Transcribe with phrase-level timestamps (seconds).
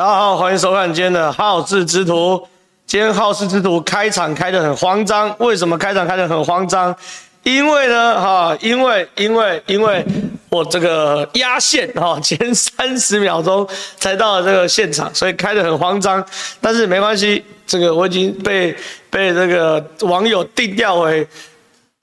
[0.00, 2.40] 大家好，欢迎收看今天的好事之徒。
[2.86, 6.94] 今天好事之徒开场开得很慌张，为什么开场开得很慌张？
[7.42, 10.06] 因为呢，哈，因为因为因为
[10.50, 13.66] 我这个压线哈， 前三十秒钟
[13.96, 16.24] 才到了这个现场，所以开得很慌张。
[16.60, 18.72] 但是没关系，这个我已经被
[19.10, 21.26] 被这个网友定调为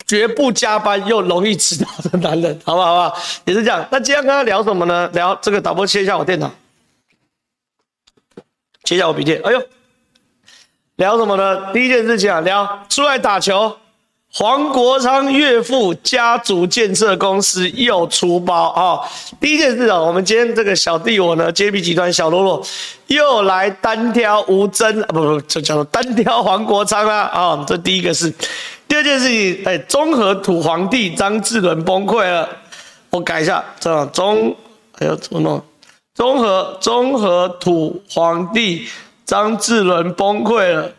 [0.05, 2.87] 绝不加班又容易迟到的男人，好不好？
[2.87, 3.21] 好不好？
[3.45, 3.87] 也是这样。
[3.89, 5.09] 那今天跟他聊什么呢？
[5.13, 6.51] 聊这个导播切一下我电脑。
[8.85, 9.61] 切下我笔电，哎呦，
[10.95, 11.73] 聊什么呢？
[11.73, 13.75] 第一件事情啊，聊出来打球。
[14.37, 18.99] 黄国昌岳父家族建设公司又出包啊、
[19.39, 22.61] 第一件事啊，我们今天这个小弟我呢，JB 集团小喽啰
[23.07, 28.29] 又来单挑吴峥啊，不不，就叫做单挑黄国昌啦啊、这第一个事。
[28.89, 32.49] 第二件事情，哎，中和土皇帝张志伦崩溃了，
[33.11, 34.53] 我改一下，这样中，
[34.99, 35.63] 哎呦，怎么弄？
[36.15, 38.87] 中和中和土皇帝
[39.25, 40.93] 张志伦崩溃了。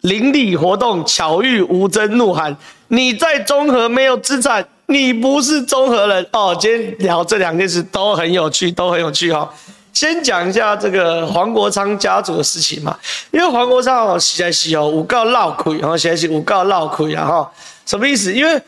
[0.00, 2.54] 邻里活动巧遇吴峥怒喊
[2.88, 9.48] ：“你在中和没有资产，你不是中和人哦。”今天聊这两件事都很有趣，都很有趣哈、哦。
[9.92, 12.98] 先讲一下这个黄国昌家族的事情嘛，
[13.30, 17.52] 因为黄国昌哦，实在是哦，五告闹亏，然后现在是有够闹亏啊哈。
[17.86, 18.34] 什么意思？
[18.34, 18.60] 因为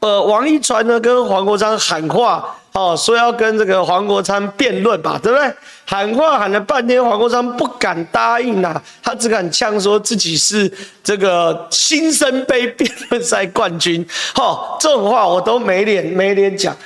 [0.00, 2.56] 呃，王一传呢跟黄国昌喊话。
[2.74, 5.54] 哦，说要跟这个黄国昌辩论吧，对不对？
[5.86, 10.68] 喊话喊了半天，黄国昌不敢答应呐、啊，他只敢呛说自己是
[11.04, 14.04] 这个新生杯辩论赛冠军。
[14.34, 16.76] 哦，这种话我都没脸没脸讲，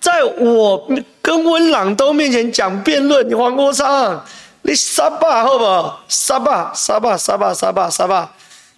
[0.00, 0.90] 在我
[1.22, 4.20] 跟温朗东面前讲辩论，你黄国昌，
[4.62, 6.00] 你杀吧，好不好？
[6.08, 8.32] 杀吧，杀吧，杀吧，杀吧，杀吧。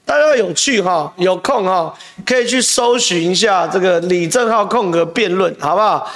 [0.05, 1.95] 大家有趣哈，有空哈，
[2.27, 6.07] 可以去搜寻一下这个李正浩空格辩论，好不好？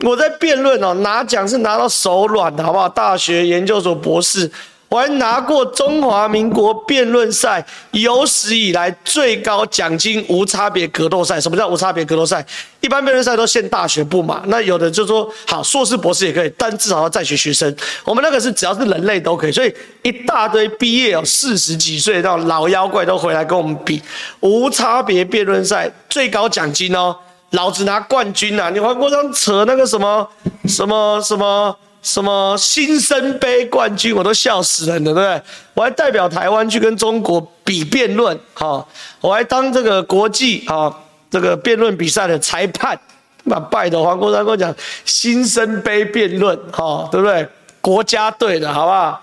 [0.00, 2.88] 我在辩论哦，拿奖是拿到手软的，好不好？
[2.88, 4.50] 大学研究所博士，
[4.90, 11.40] 我还拿过中华民国辩论赛有史以来最高奖金无差别格斗赛。
[11.40, 12.44] 什么叫无差别格斗赛？
[12.82, 17.74] 一般辩论赛都限大学部嘛，那有的就说好，硕士博士也可以，但至少要在学学生。
[18.04, 24.02] 我们那个是只要是人类都可以，所以一大堆毕业有四十几岁那种老妖怪都回来跟我们比
[24.40, 27.16] 无差别辩论赛最高奖金哦。
[27.50, 28.68] 老子拿冠军啊！
[28.70, 30.28] 你黄国昌扯那个什么
[30.66, 35.42] 什么什么什么新生杯冠军，我都笑死人了，对不对？
[35.74, 38.84] 我还代表台湾去跟中国比辩论，哈，
[39.20, 40.92] 我还当这个国际啊
[41.30, 42.98] 这个辩论比赛的裁判，
[43.44, 44.74] 那拜托黄国昌跟我讲
[45.04, 47.48] 新生杯辩论，哈，对不对？
[47.80, 49.22] 国家队的好不好？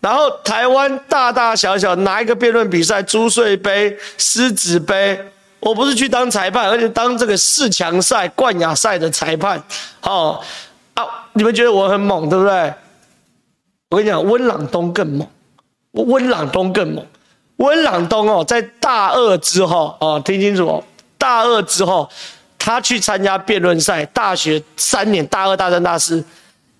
[0.00, 5.18] 然后台湾大大小小拿一个辩论比赛，朱穗杯、狮子杯。
[5.62, 9.62] 我不是去当裁判，而且当这个四强赛、冠亚赛的裁判。
[10.02, 10.40] 哦，
[10.94, 12.74] 啊，你们觉得我很猛，对不对？
[13.90, 15.28] 我跟你讲，温朗东更猛，
[15.92, 17.06] 温朗东更猛。
[17.58, 20.82] 温朗东哦，在大二之后哦，听清楚哦，
[21.16, 22.10] 大二之后，
[22.58, 26.24] 他去参加辩论赛，大学三年，大二、大三、大四，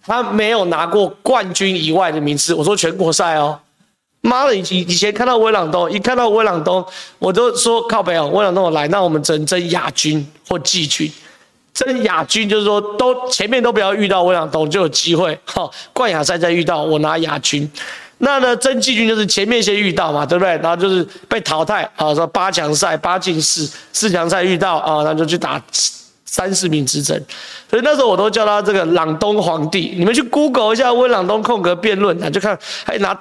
[0.04, 2.53] 他没有拿过冠军以外的名次。
[2.53, 3.56] 我说全国赛哦。
[4.22, 6.84] 妈的，以以前看到温朗东，一看到温朗东，
[7.19, 11.12] 我都说靠北哦，温朗东我来，那我们只能争亚军或季军。
[11.75, 17.69] 争亚军就是说，都前面都不要遇到温朗东就有机会，哈，冠亚赛再遇到我拿亚军。
[18.19, 20.50] 那呢，争季军就是前面先遇到嘛，对不对？
[20.59, 25.60] 然后就是被淘汰啊，说八强赛八进四，四强赛遇到啊，那就去打
[26.25, 27.21] 三四名之争。
[27.69, 29.94] 所以那时候我都叫他这个朗东皇帝。
[29.97, 33.19] 你们去 Google 一下温朗东空格辩论啊，就看还拿。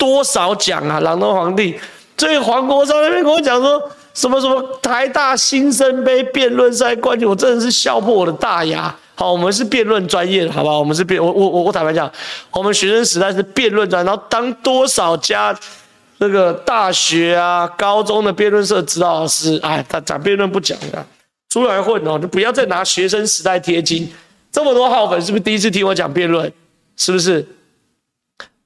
[0.00, 0.98] 多少奖啊！
[1.00, 1.78] 朗东皇帝，
[2.16, 3.78] 所以黄国昌那边跟我讲说
[4.14, 8.92] 什么什么台大新生杯辩论赛冠军，我真的是笑破我的大牙。
[9.14, 10.70] 好，我们是辩论专业的，好吧？
[10.70, 12.10] 我们是辩，我我我我坦白讲，
[12.50, 15.54] 我们学生时代是辩论专，然后当多少家
[16.16, 21.04] 那个大学啊、高中的辩论社指导老师，哎，他讲辩论不讲的，
[21.50, 24.10] 出来混哦，就不要再拿学生时代贴金。
[24.50, 26.50] 这么多号粉，是不是第一次听我讲辩论？
[26.96, 27.46] 是不是？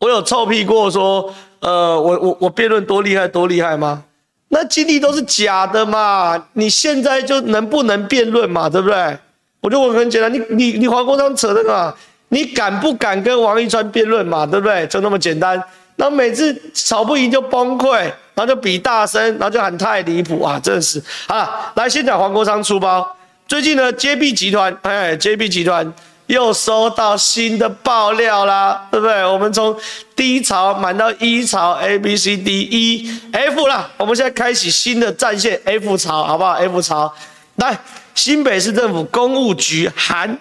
[0.05, 4.05] 我有臭屁过说，呃，我我我辩论多厉害多厉害吗？
[4.49, 6.47] 那经历都是假的嘛！
[6.53, 8.69] 你现在就能不能辩论嘛？
[8.69, 9.19] 对不对？
[9.63, 11.95] 我就问很简单，你你你黄国昌扯的嘛？
[12.29, 14.45] 你敢不敢跟王一川辩论嘛？
[14.45, 14.87] 对不对？
[14.89, 15.53] 就那么简单。
[15.97, 18.03] 然后每次吵不赢就崩溃，
[18.35, 20.61] 然后就比大声，然后就喊太离谱啊！
[20.63, 21.73] 真的是啊！
[21.77, 23.11] 来先讲黄国昌出包。
[23.49, 25.91] 最近呢，JB 集团，哎，JB 集团。
[26.27, 29.25] 又收到新的爆料啦，对不对？
[29.25, 29.77] 我们从
[30.17, 37.13] 低潮满到 E 潮，A B C D E F 啦，我们现在开启新的战线 F 潮，好不好？F 潮，
[37.57, 37.79] 来，
[38.15, 40.39] 新北市政府公务局函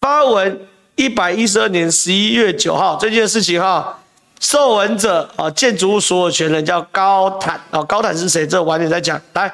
[0.00, 0.60] 发文
[0.94, 3.98] 一百一十二年十一月九号这件事情哈，
[4.38, 8.46] 受文者啊，建筑物所有权人叫高坦啊，高坦是谁？
[8.46, 9.20] 这晚点再讲。
[9.32, 9.52] 来，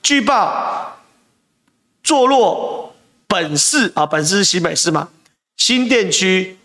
[0.00, 0.96] 据报
[2.04, 2.89] 坐落
[3.30, 5.08] 本市啊，本市是新北市嘛，
[5.56, 6.58] 新店区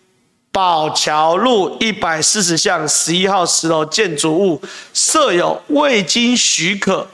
[0.50, 4.60] 宝桥路一百四十巷十一号十楼建筑物
[4.92, 7.06] 设有未经许可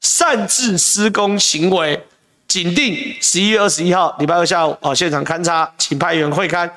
[0.00, 2.06] 擅自施工行为。
[2.46, 6.70] 仅定十一月二十一号礼拜二下午哦，现场勘查，请派员会勘。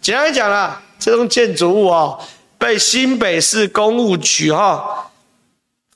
[0.00, 2.18] 简单讲啦，这栋建筑物哦，
[2.58, 5.11] 被新北市工务局哈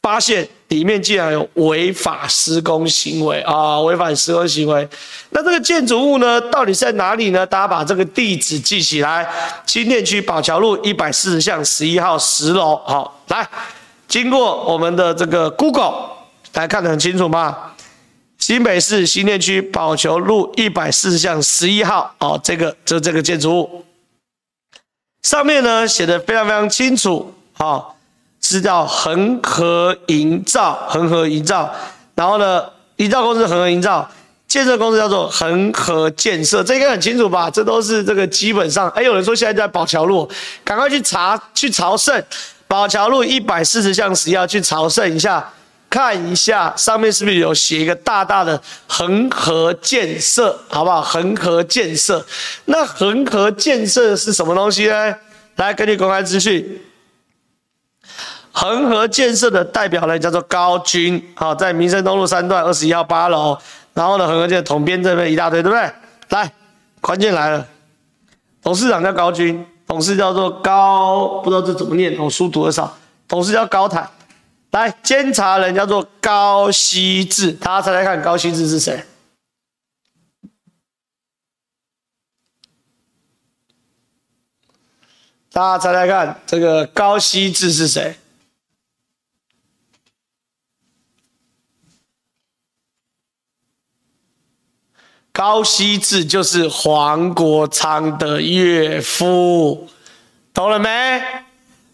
[0.07, 4.89] 发现里面竟然有违法施工行为啊，违法施工行为。
[5.31, 7.45] 那这个建筑物呢，到底在哪里呢？
[7.45, 9.29] 大家把这个地址记起来：
[9.67, 12.77] 新店区宝桥路一百四十巷十一号十楼。
[12.87, 13.49] 好，来，
[14.07, 16.09] 经过我们的这个 Google，
[16.53, 17.73] 大家看得很清楚吗？
[18.39, 23.85] 新北市新店区宝桥路一百四十巷十一号，哦，这个就这个建筑物，
[25.23, 27.96] 上面呢写的非常非常清楚，好，
[28.49, 31.69] 是叫恒河营造，恒河营造，
[32.15, 32.63] 然后呢，
[32.97, 34.09] 营造公司恒河营造，
[34.47, 37.51] 建设公司叫做恒河建设，这应该很清楚吧？
[37.51, 40.31] 这都是这个基本上，哎，有人说现在在宝桥路，
[40.65, 42.23] 赶快去查去朝圣，
[42.69, 45.53] 宝桥路一百四十巷十一号去朝圣一下。
[45.89, 51.01] 看一下上面是不是有写一个大大的恒河建设，好不好？
[51.01, 52.25] 恒河建设，
[52.67, 55.15] 那恒河建设是什么东西呢？
[55.57, 56.81] 来，根据公开资讯，
[58.57, 63.57] 恒河建设的代表人叫做高军，好，在民生东路三段二十一号八楼。
[63.93, 65.93] 然后呢，恒河建设统编这边一大堆，对不对？
[66.31, 66.51] 来，
[67.03, 67.67] 关键来了，
[68.63, 72.97] 董事长叫高军，董事叫做高，不知道这怎么念，我书读的少，
[73.29, 74.09] 董事叫高坦。
[74.71, 79.05] 来，监察人叫做高希志，大家猜猜看，高希志是谁？
[85.53, 88.17] 大家猜猜看，这个高希志是谁？
[95.37, 99.87] 高希志就是黄国昌的岳父，
[100.55, 101.21] 懂了没？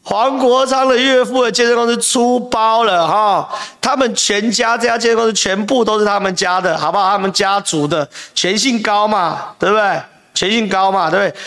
[0.04, 3.48] 黄国昌的岳父的建设公司出包了哈，
[3.80, 7.10] 他们全家这家建设公司全部都是他们家的，好不好？
[7.10, 10.00] 他们家族的全姓高嘛，对不对？
[10.32, 11.40] 全姓高嘛，对不对？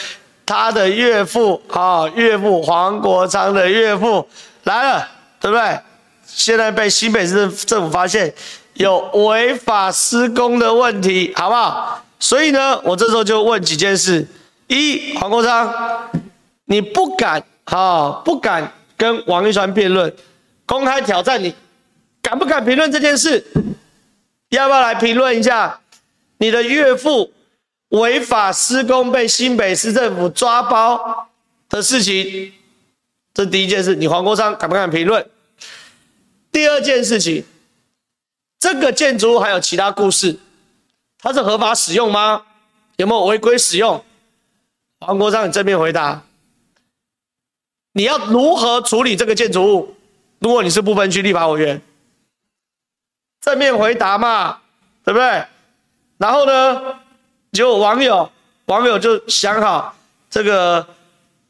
[0.45, 4.27] 他的岳父啊，岳父黄国昌的岳父
[4.63, 5.07] 来了，
[5.39, 5.79] 对不对？
[6.27, 8.33] 现在被新北市政府发现
[8.75, 12.01] 有违法施工的问题，好不好？
[12.19, 14.25] 所以呢，我这时候就问几件事：
[14.67, 16.09] 一，黄国昌，
[16.65, 17.43] 你不敢。
[17.67, 20.13] 哈，不敢跟王一川辩论，
[20.67, 21.51] 公开挑战你，
[22.21, 23.43] 敢不敢评论这件事？
[24.49, 25.79] 要不要来评论一下
[26.37, 27.33] 你的岳父
[27.89, 31.27] 违法施工被新北市政府抓包
[31.69, 32.53] 的事情？
[33.33, 35.27] 这第一件事，你黄国昌敢不敢评论？
[36.51, 37.43] 第二件事情，
[38.65, 40.39] 这个建筑物还有其他故事，
[41.19, 42.41] 它是合法使用吗？
[42.95, 44.03] 有没有违规使用？
[45.01, 46.23] 黄国昌，你正面回答。
[47.91, 49.95] 你要如何处理这个建筑物？
[50.39, 51.79] 如果你是不分区立法委员，
[53.39, 54.61] 正面回答嘛，
[55.03, 55.45] 对不对？
[56.17, 56.95] 然后呢，
[57.51, 58.31] 就网友
[58.65, 59.95] 网友就想好
[60.27, 60.87] 这个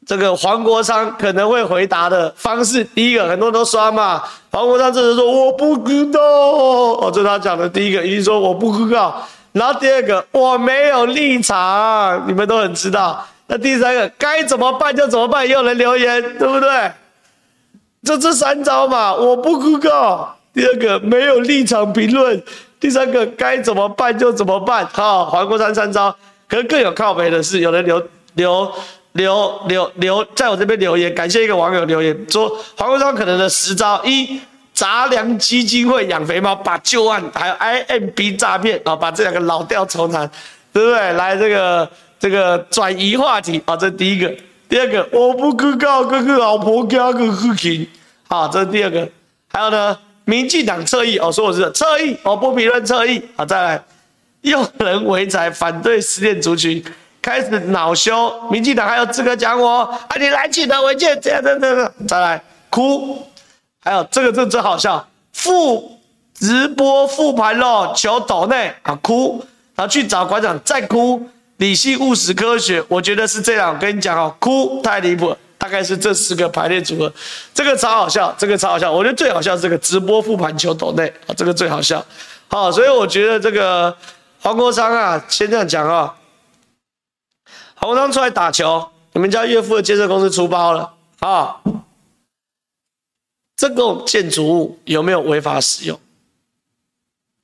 [0.06, 2.84] 这个黄国昌可能会回答的方式。
[2.84, 4.22] 第一个，很多人都刷嘛，
[4.52, 9.26] 黄国昌这时说我不知道，哦，这他讲的第一个，一定说我不知道。
[9.50, 13.26] 然后第二个，我没有立场，你们都很知道。
[13.48, 16.92] 那第三个该怎么办就怎么办，也有人留言，对不对？
[18.04, 20.36] 就这三招嘛，我不公告。
[20.54, 22.42] 第二个没有立场评论，
[22.78, 24.86] 第三个该怎么办就怎么办。
[24.92, 26.14] 好，黄国昌三招，
[26.48, 28.02] 可是更有靠北的是，有人留
[28.34, 28.72] 留
[29.16, 34.40] 留留留在我这边留言，感谢一个网友留言说，黄国昌可能的十招：一，
[34.72, 40.30] 杂粮基金会养肥猫，把旧案还有 IMB 诈骗啊，把这两个老调重弹，
[40.72, 41.12] 对不对？
[41.14, 41.90] 来这个。
[42.18, 44.34] 这个转移话题啊，这是第一个。
[44.70, 47.86] 第二个，我不可告哥哥老婆家个事情
[48.28, 49.06] 啊，这是第二个。
[49.48, 53.22] 还有呢，民进党侧翼哦，说我是侧翼，我不评论侧翼。
[53.36, 53.84] 好，再来，
[54.40, 56.82] 用人为才反对失恋族群，
[57.26, 58.32] 开始恼羞。
[58.52, 60.16] 民进党还有资格讲我啊？
[60.16, 61.92] 你来记得违建，这样这样这样。
[62.06, 62.40] 再来，
[62.70, 63.26] 哭。
[63.82, 65.98] 还有这个这真好笑，复
[66.32, 71.28] 直播复盘咯，求抖内啊哭，然后去找馆长再哭。
[71.56, 73.74] 理性务实科学，我觉得是这样。
[73.74, 77.12] 我跟你讲哦，哭太离谱，大概是这四个排列组合，
[77.52, 78.92] 这个超好笑，这个超好笑。
[78.92, 82.04] 我觉得最好笑是这个直播复盘求抖内啊，这个最好笑。
[82.46, 83.92] 好，所以我觉得这个
[84.42, 86.14] 黄国昌啊，先这样讲啊。
[87.86, 91.60] 国昌出来打球，你们家岳父的建设公司出包了啊？
[93.56, 95.98] 这个建筑物有没有违法使用？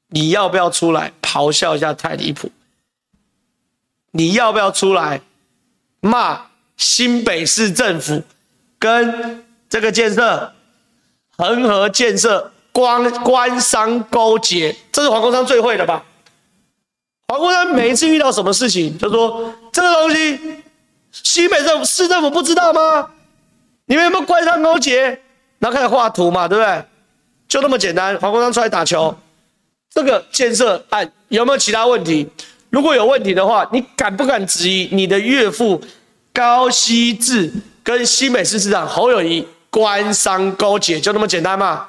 [0.08, 2.50] 你要不要出来咆哮一下太离谱？
[4.10, 5.22] 你要不要出来
[6.00, 8.22] 骂新北市政府
[8.78, 10.52] 跟这个建设
[11.38, 14.76] 恒河建设官官商勾结？
[14.92, 16.04] 这是黄国昌最会的吧？
[17.32, 20.38] 黄国昌每一次遇到什么事情，就说这个东西
[21.12, 23.08] 新北政府市政府不知道吗？
[23.86, 25.18] 你们有没有官商勾结？
[25.58, 26.84] 然后开始画图嘛，对不对？
[27.48, 28.14] 就那么简单。
[28.20, 29.16] 黄国昌出来打球。
[29.88, 32.28] 这个建设案有没有其他问题？
[32.68, 35.80] 如果有问题的话，你敢不敢质疑你的岳父
[36.34, 37.50] 高希志
[37.82, 41.00] 跟新北市市长侯友谊官商勾结？
[41.00, 41.86] 就那么简单嘛，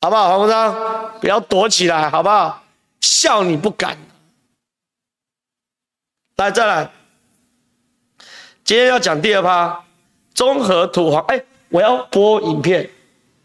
[0.00, 0.30] 好不好？
[0.30, 0.74] 黄国昌，
[1.20, 2.60] 不要躲起来，好不好？
[3.00, 3.96] 笑你不敢。
[6.40, 6.90] 来，再来。
[8.64, 9.78] 今天要讲第二趴，
[10.32, 11.22] 中和土皇。
[11.28, 12.88] 哎，我要播影片，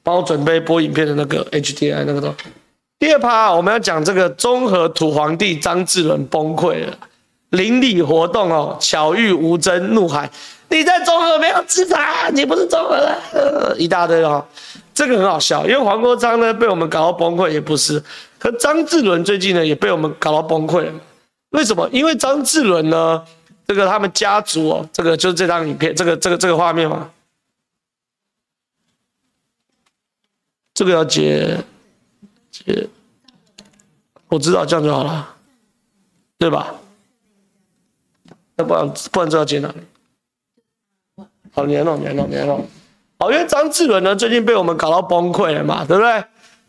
[0.02, 2.46] 帮我准备播影片的那个 HDI 那个东西。
[2.98, 6.98] 第二趴，我们要讲这个中和土皇帝张志伦崩溃了，
[7.50, 10.30] 邻里活动哦，巧遇吴峥怒喊
[10.70, 13.14] ：“你在中和没有资产，你不是中和人。
[13.34, 14.42] 呃”一大堆哦，
[14.94, 18.02] 这个很好笑，因为黄国昌呢被我们搞到崩溃也不是，
[18.40, 20.94] 可张志伦最近呢也被我们搞到崩溃了。
[21.56, 21.90] 为什么？
[21.90, 23.26] 因为张志伦呢，
[23.66, 27.10] 这个他们家族哦，这个就是这张影片，这个这个这个画面嘛，
[30.74, 31.58] 这个要接
[32.52, 32.88] 接。
[34.28, 35.36] 我知道这样就好了，
[36.38, 36.76] 对吧？
[38.58, 39.76] 那不然不然知道接哪里？
[41.54, 42.60] 好，连了，连了，连了。
[43.18, 46.26] 好，因为张志伦呢，最近被我们搞到崩溃了嘛，对不对？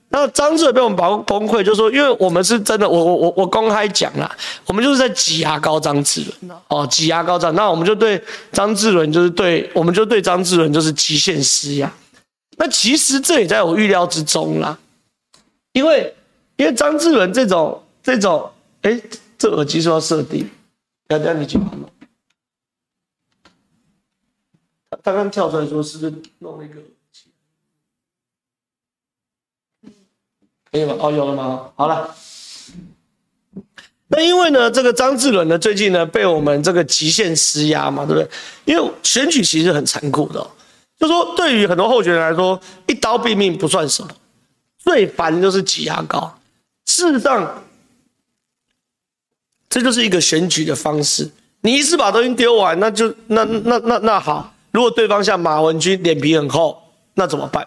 [0.09, 4.37] 那张志伦被我们搞崩溃，就是说，因为我们是真的，我我我我公开讲啦，
[4.67, 8.23] 我们就是在挤牙膏张志伦哦，挤牙膏张，那我们就对
[8.53, 11.93] 张志伦就是对，我们就对张志伦就是极限施压。
[12.57, 14.79] 那其实这也在我预料之中啦，
[15.73, 16.13] 因为。
[16.59, 18.99] 因为张志伦这种这种，哎，
[19.37, 20.49] 这耳机是要设定，
[21.09, 21.71] 要让你去吗？
[24.89, 26.81] 他刚刚跳出来说，是不是弄那个？
[30.85, 31.69] 哦，有了吗？
[31.75, 32.15] 好了。
[34.09, 38.29] 那因为呢，这个张志伦呢，最近呢被我们这个极限施压嘛，对不对？
[38.65, 40.47] 因为选举其实很残酷的，
[40.99, 44.09] 就说对于很多候选人来说，一刀毙命不算什么，
[44.79, 46.39] 最烦的就是挤牙膏。
[46.85, 47.65] 事实上，
[49.69, 51.29] 这就是一个选举的方式。
[51.63, 54.55] 你一次把东西丢完，那就那那那那好。
[54.71, 56.81] 如果对方像马文君脸皮很厚，
[57.15, 57.67] 那怎么办？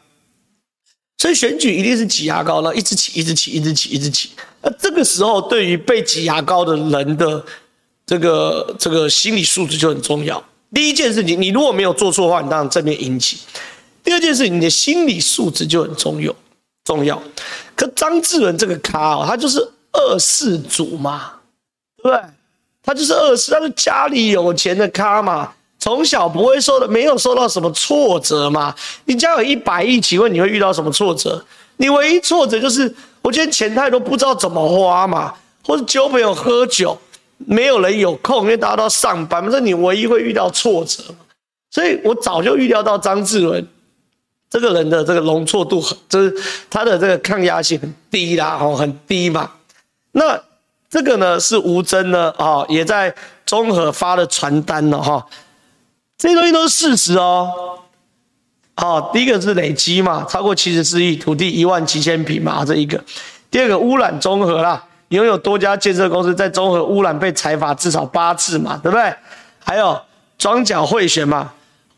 [1.20, 4.32] 所以选举一定是挤牙膏，那一直挤，一直挤，一直挤，一直挤。
[4.64, 7.46] 那这个时候，对于被挤牙膏的人的
[8.08, 10.44] 这个这个心理素质就很重要。
[10.74, 13.38] 第一件事情，你如果没有做错的话，你当然正面引起。
[14.04, 16.34] 第二件事情，你的心理素质就很重要。
[16.86, 17.22] 重要，
[17.76, 19.60] 可张志文这个咖哦，他就是
[19.92, 21.34] 二世祖嘛，
[22.02, 22.20] 对不对？
[22.82, 28.76] 他就是二世，他是家里有钱的咖嘛，从小不会受的，没有受到什么挫折嘛。
[29.06, 31.44] 你家有一百亿，请问你会遇到什么挫折？
[31.78, 35.34] 你唯一挫折就是，我觉得钱太多，不知道怎么花嘛，
[35.66, 37.00] 或者交朋友喝酒，
[37.38, 41.02] 没有人有空，因为大家都上班，这你唯一会遇到挫折。
[41.72, 43.66] 所以我早就预料到张志伦。
[44.50, 46.36] 这个人的这个容错度很，就是
[46.70, 49.52] 他的这个抗压性很低啦，哦，很低嘛。
[50.12, 50.38] 那
[50.90, 53.14] 这个呢是吴峥呢，哦，也在
[53.46, 55.24] 中和发了传单了哈。
[56.20, 57.80] 这些东西都是事实哦。
[58.76, 63.02] 哦，第一个是累积嘛，超过七十四亿，土地一万七千坪嘛，这一个。
[63.50, 69.14] 第二个污染中和啦，拥有多家建设公司在综合污染被裁罚至少八次嘛，对不对？
[69.64, 70.00] 还有
[70.38, 71.54] 庄脚贿选嘛。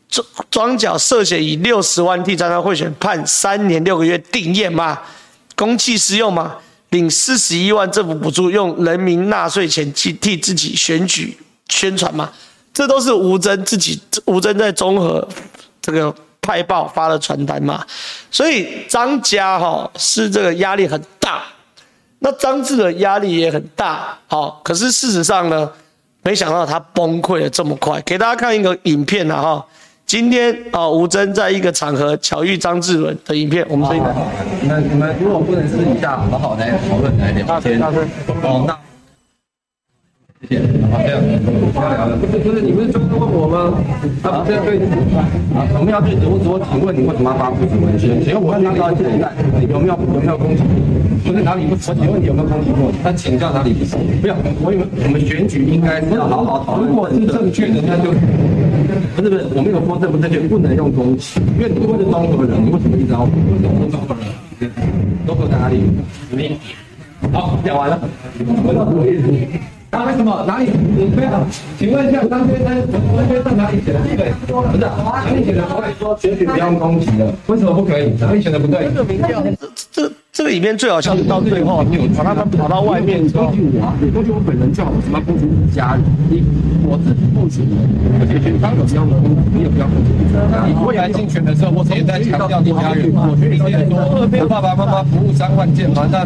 [0.08, 5.00] 庄庄脚涉嫌以六十万替张家贿选，判三年六个月定谳嘛？
[5.56, 6.56] 公器私用嘛？
[6.90, 11.38] 领四十一万政府补助，用人民纳税钱去替自己选举
[11.68, 12.30] 宣传嘛？
[12.72, 15.26] 这都是吴峥自己，吴峥在综合
[15.80, 17.84] 这个派报发了传单嘛？
[18.30, 21.42] 所以张家哈是这个压力很大，
[22.20, 24.18] 那张志的压力也很大。
[24.26, 25.70] 好，可是事实上呢，
[26.22, 28.00] 没想到他崩溃的这么快。
[28.02, 29.66] 给大家看一个影片啊哈。
[30.04, 34.14] 今天啊，吴峥在一个场合巧遇张志伦的影片，我们可以来。
[34.60, 38.78] 你们你们如果不能私底下好好来讨论来聊天，哦，那
[40.48, 40.62] 谢谢。
[40.90, 41.20] 好，这样
[41.72, 42.16] 不要聊了。
[42.16, 43.78] 不是不是，你不是就问我吗？
[44.22, 44.78] 啊，这样对。
[45.54, 48.22] 啊，我们要对人物说，请问你为什么要发布这文宣？
[48.22, 49.30] 请问我哪里到现在？
[49.68, 50.62] 有没有有没有攻击？
[51.24, 51.74] 不是哪里不？
[51.74, 52.90] 我请问你有没有攻击过？
[53.02, 53.96] 他请教哪里不是？
[54.20, 54.34] 不要，
[54.64, 56.90] 我以为我们选举应该是要好好讨论。
[56.90, 58.10] 如果是正确的，那就
[59.14, 62.44] 不是不是，我没有说正不正确，不能用攻击，因为你不是中国。
[62.44, 63.30] 人，你为什么一直要说
[63.62, 64.16] 中国。
[64.58, 64.70] 人？
[65.26, 65.46] 中国。
[65.46, 65.80] 在哪里？
[66.30, 66.58] 你。
[67.32, 68.00] 好，讲完了。
[69.92, 70.42] 啊，为什么？
[70.46, 70.70] 哪里？
[70.96, 71.46] 你非要，
[71.78, 74.00] 请问一下张先生，文宣在哪里写的？
[74.16, 75.62] 对，不是哪里写的？
[75.66, 78.10] 不会说选举不要攻击的，为什么不可以？
[78.18, 78.84] 哪里写的不对？
[78.84, 79.44] 这个名调，
[79.90, 81.84] 这这个里面最好笑是到最后，
[82.16, 83.92] 把他们跑到外面攻击我啊！
[84.00, 86.02] 你攻击我本人就好，什么攻击你家人？
[86.30, 86.42] 你
[86.88, 87.68] 我自己不行，
[88.16, 90.08] 而且选当有必要攻击，你也不要攻击。
[90.64, 93.12] 你未来竞选的时候，我也在强调你家人。
[93.12, 96.24] 我觉得你现在说爸爸妈妈服务三万件嘛，那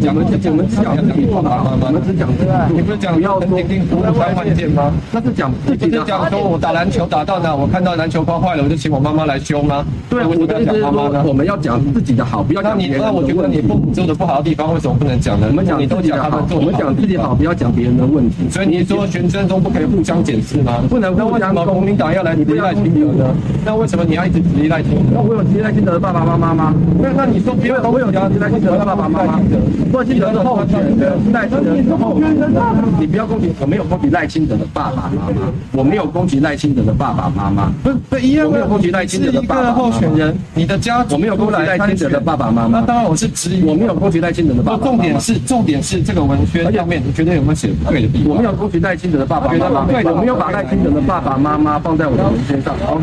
[0.00, 4.88] 讲的讲的讲的讲你爸爸妈妈，我们只讲对，你不是讲要肯定服务三万件吗？
[5.12, 6.02] 那是讲自己的。
[6.08, 9.84] 讲说我打篮球打到哪，我看到篮球框坏了，我就请我妈妈来修吗？
[10.08, 10.88] 对，我的意思是说，
[11.28, 12.98] 我们要讲自己的好，不要讲别人。
[12.98, 13.41] 那我觉得。
[13.48, 15.46] 你父母做的不好的地方，为什么不能讲呢？
[15.48, 18.48] 我们讲你都讲他们做，我们讲自己好，不要讲别人的问题。
[18.50, 20.82] 所以你说全真中不可以互相检视吗？
[20.88, 21.14] 不能。
[21.16, 23.34] 那为什么国民党要来质疑赖清德呢？
[23.64, 25.14] 那为什么你要一直质疑赖清德？
[25.14, 26.74] 那我有质疑赖清德的爸爸妈妈吗？
[27.00, 29.40] 那那你说别人都有质疑赖清德的爸爸妈妈？
[29.92, 32.50] 赖清德的候选人，赖清德的候选人，
[32.98, 37.70] 你不要攻击，我没有攻击赖清德的爸爸妈妈，我没有攻击赖清德的爸爸妈妈。
[37.82, 38.46] 不是，不一样。
[38.46, 39.74] 我没有攻击赖清德的爸爸妈妈。
[39.74, 42.80] 候选人，你的家我没有攻击赖清德的爸爸妈妈。
[42.80, 43.28] 那当然我是。
[43.64, 44.84] 我没有攻击赖清德的爸爸。
[44.84, 48.30] 重点是，重点是这个文宣上面，你觉得有没有写不对的地方？
[48.30, 49.86] 我没有攻击赖清德的爸爸妈妈。
[49.86, 52.74] 对，我没有把赖清德的爸爸妈妈放在我的文宣上。
[52.84, 53.00] 好，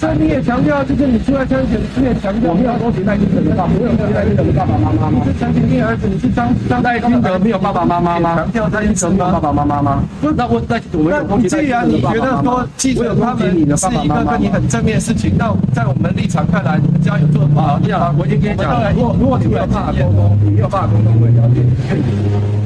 [0.00, 5.22] 这你也强调，就是你出来参选，你也强调，我没有攻击赖清德的爸爸，我没有攻击赖清德的爸爸妈妈吗？
[5.24, 8.36] 你是陈情令儿子，你是张张赖清德没有爸爸妈妈吗？
[8.36, 10.02] 强调赖清德没有爸爸妈妈吗？
[10.20, 12.14] 不，那我那我没有攻击赖清德的爸爸妈妈。
[12.14, 18.92] 既然你觉得说记者他们是一个跟你很正面的事情，那在我们立场看来，你们家有做不好，这样我已经跟你讲了。
[19.18, 21.60] 如果你没有办法沟通，你没有办法沟通，我也了解。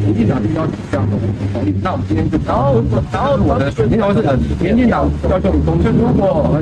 [0.09, 1.17] 民进党要求这样的
[1.53, 5.93] 同意，那我们今天就然后然后我的选择是民进党要求你公正。
[5.93, 6.59] 如果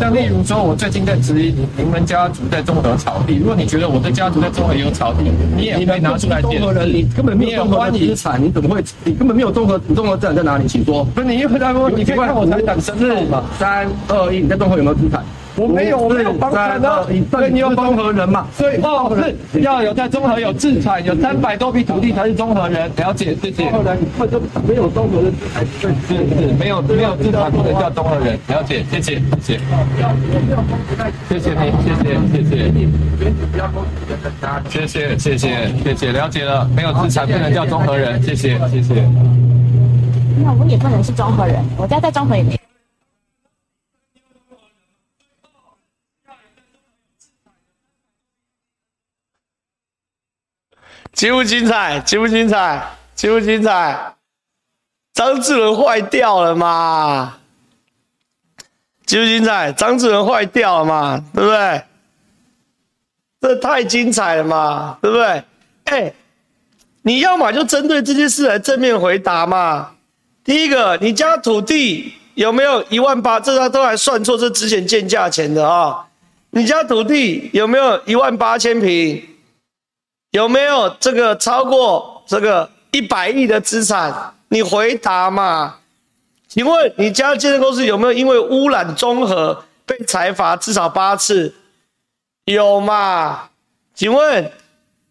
[0.00, 6.62] 像例如说，我最近在质疑你你们家族在中和草地，如果你觉得我的家族在中和有草地，你也可以拿出来点。
[6.62, 8.82] 中和人，你根本没有中和资产，你怎么会？
[9.04, 10.66] 你根本没有综合综合资产在哪里？
[10.66, 11.04] 请说。
[11.14, 12.92] 不是你一回答说，你可以看我财产，是
[13.58, 15.22] 三二一，你在中和有没有资产？
[15.58, 17.04] 我没有，我没有房产呢。
[17.30, 18.46] 所以你有综合人嘛？
[18.56, 19.12] 所以哦，
[19.52, 22.88] 是要有在综合有资产，有三百多笔土地才是综合人。
[22.96, 23.64] 了解，谢谢。
[23.64, 28.38] 中和人或者没有综合的资产，是是是，没有没有资产不能叫综合人。
[28.48, 29.60] 了解，谢谢谢谢。
[31.28, 31.72] 谢谢你，
[32.30, 32.88] 谢谢谢谢。
[34.68, 35.48] 谢谢谢谢
[35.82, 36.68] 谢谢，了解了。
[36.76, 38.22] 没有资产不能叫综合人。
[38.22, 38.94] 谢谢谢谢。
[40.44, 42.58] 那我也不能是综合人，我家在综合也没。
[51.18, 51.98] 精不精彩？
[52.06, 52.80] 精不精彩？
[53.16, 54.14] 精不精彩？
[55.12, 57.34] 张志伦坏掉了嘛？
[59.04, 59.72] 精不精彩？
[59.72, 61.24] 张志伦坏掉了嘛？
[61.34, 61.82] 对不对？
[63.40, 64.96] 这太精彩了嘛？
[65.02, 65.42] 对不对？
[65.86, 66.14] 哎，
[67.02, 69.90] 你要么就针对这件事来正面回答嘛。
[70.44, 73.40] 第一个，你家土地有没有一万八？
[73.40, 76.06] 这他都还算错，这之前建价钱的啊、
[76.50, 79.20] 你家土地有没有一万八千平？
[80.30, 84.34] 有没有这个超过这个一百亿的资产？
[84.48, 85.76] 你回答嘛？
[86.48, 91.54] 请问你家建设公司有没有因为污染综合被裁罚至少八次？
[92.44, 93.50] 有嘛？
[93.94, 94.50] 请问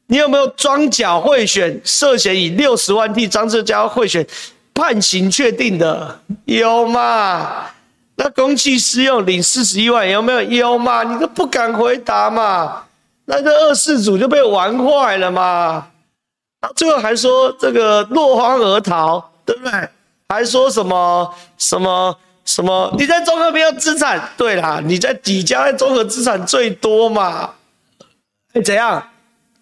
[0.07, 4.25] 你有没有桩脚贿选涉嫌以六十万替张志佳贿选
[4.73, 6.19] 判刑确定的？
[6.45, 7.65] 有嘛？
[8.15, 10.41] 那公器私用领四十一万有没有？
[10.41, 11.03] 有嘛？
[11.03, 12.86] 你都不敢回答嘛？
[13.29, 15.87] 那这二世祖就被玩坏了嘛？
[16.75, 19.89] 最后还说这个落荒而逃，对不对？
[20.29, 22.93] 还说什么什么什么？
[22.97, 24.29] 你在中和没有资产？
[24.37, 27.51] 对啦，你在底家在中和资产最多嘛？
[28.53, 29.05] 哎，怎样？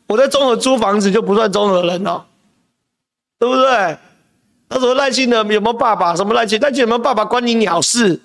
[0.08, 2.24] 我在中和租房子就不算中和人哦，
[3.40, 3.98] 对不对？
[4.70, 6.16] 他说赖清德有没有爸爸？
[6.16, 6.68] 什么赖清德？
[6.68, 8.22] 赖清德有没有爸爸关你鸟事？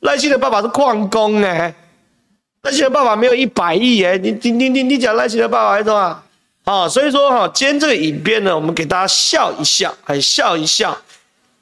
[0.00, 1.74] 赖清德爸爸是矿工哎。
[2.62, 6.22] 赖清德爸爸没有一百亿耶，你你你你你讲赖清德爸爸还是什么？
[6.64, 10.96] 啊，所以说哈，今天这个影片呢，我们给大家笑一笑，还笑一笑。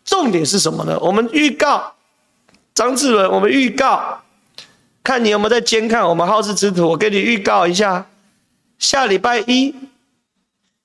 [0.05, 0.99] 重点是什么呢？
[1.01, 1.93] 我们预告
[2.75, 4.21] 张志伦，我们预告，
[5.05, 8.07] 看你有没有在监看我们好事之徒，我给你预告一下，
[8.79, 9.75] 下礼拜一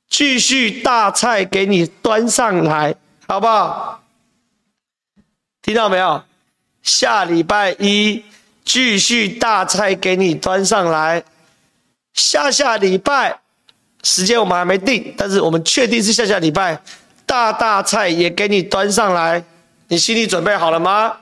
[0.09, 2.95] 继续大菜给你端上来
[3.27, 4.03] 好不好？
[5.61, 6.23] 听到没有？
[6.83, 8.23] 下礼拜一
[8.73, 11.21] 继续大菜给你端上来。
[12.13, 13.37] 下下礼拜
[14.01, 16.81] 时间我们还没定，但是我们确定是下下礼拜
[17.25, 19.43] 大大菜也给你端上来。
[19.89, 21.17] 你心里准备好了吗？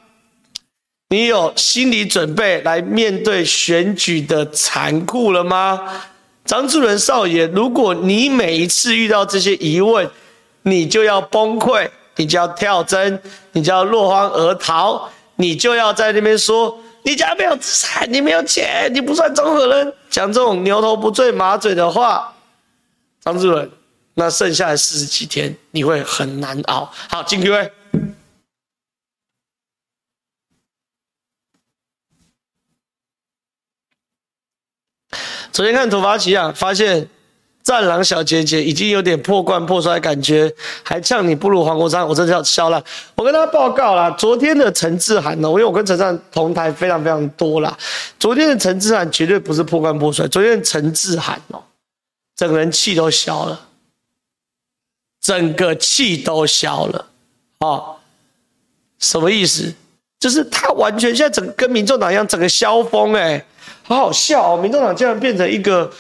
[1.10, 5.82] 你有心理准备来面对选举的残酷了吗？
[6.46, 10.08] 张志伦少爷，如果你每一次遇到这些疑问，
[10.62, 13.20] 你就要崩溃，你就要跳针，
[13.54, 22.36] 你就要落荒而逃，你就要在那边说你家没有资产，你没有钱，你不算中和人，讲这种牛头不对马嘴的话，
[23.22, 23.68] 张志伦，
[24.14, 26.88] 那剩下的四十几天你会很难熬。
[27.10, 27.72] 好，进 Q&A。
[35.52, 37.10] 昨天看突发奇想，发现
[37.70, 40.52] 战狼小姐姐已经有点破罐破摔感觉，
[40.82, 42.84] 还呛你不如黄国昌，我真的要笑了。
[43.14, 47.78] 我跟他报告啦，昨天的陈志涵呢，因为我跟陈志涵同台非常非常多啦，
[48.18, 51.62] 昨天的陈志涵绝对不是破罐破摔，昨天的陈志涵哦，
[52.36, 53.68] 整个人气都消了，
[55.22, 57.06] 整个气都消了
[57.60, 57.96] 啊、哦！
[58.98, 59.72] 什么意思？
[60.20, 63.46] 就是他完全现在整跟民众党一样，整个消风哎、
[63.84, 64.58] 好好笑哦！
[64.58, 65.92] 民众党竟然变成一个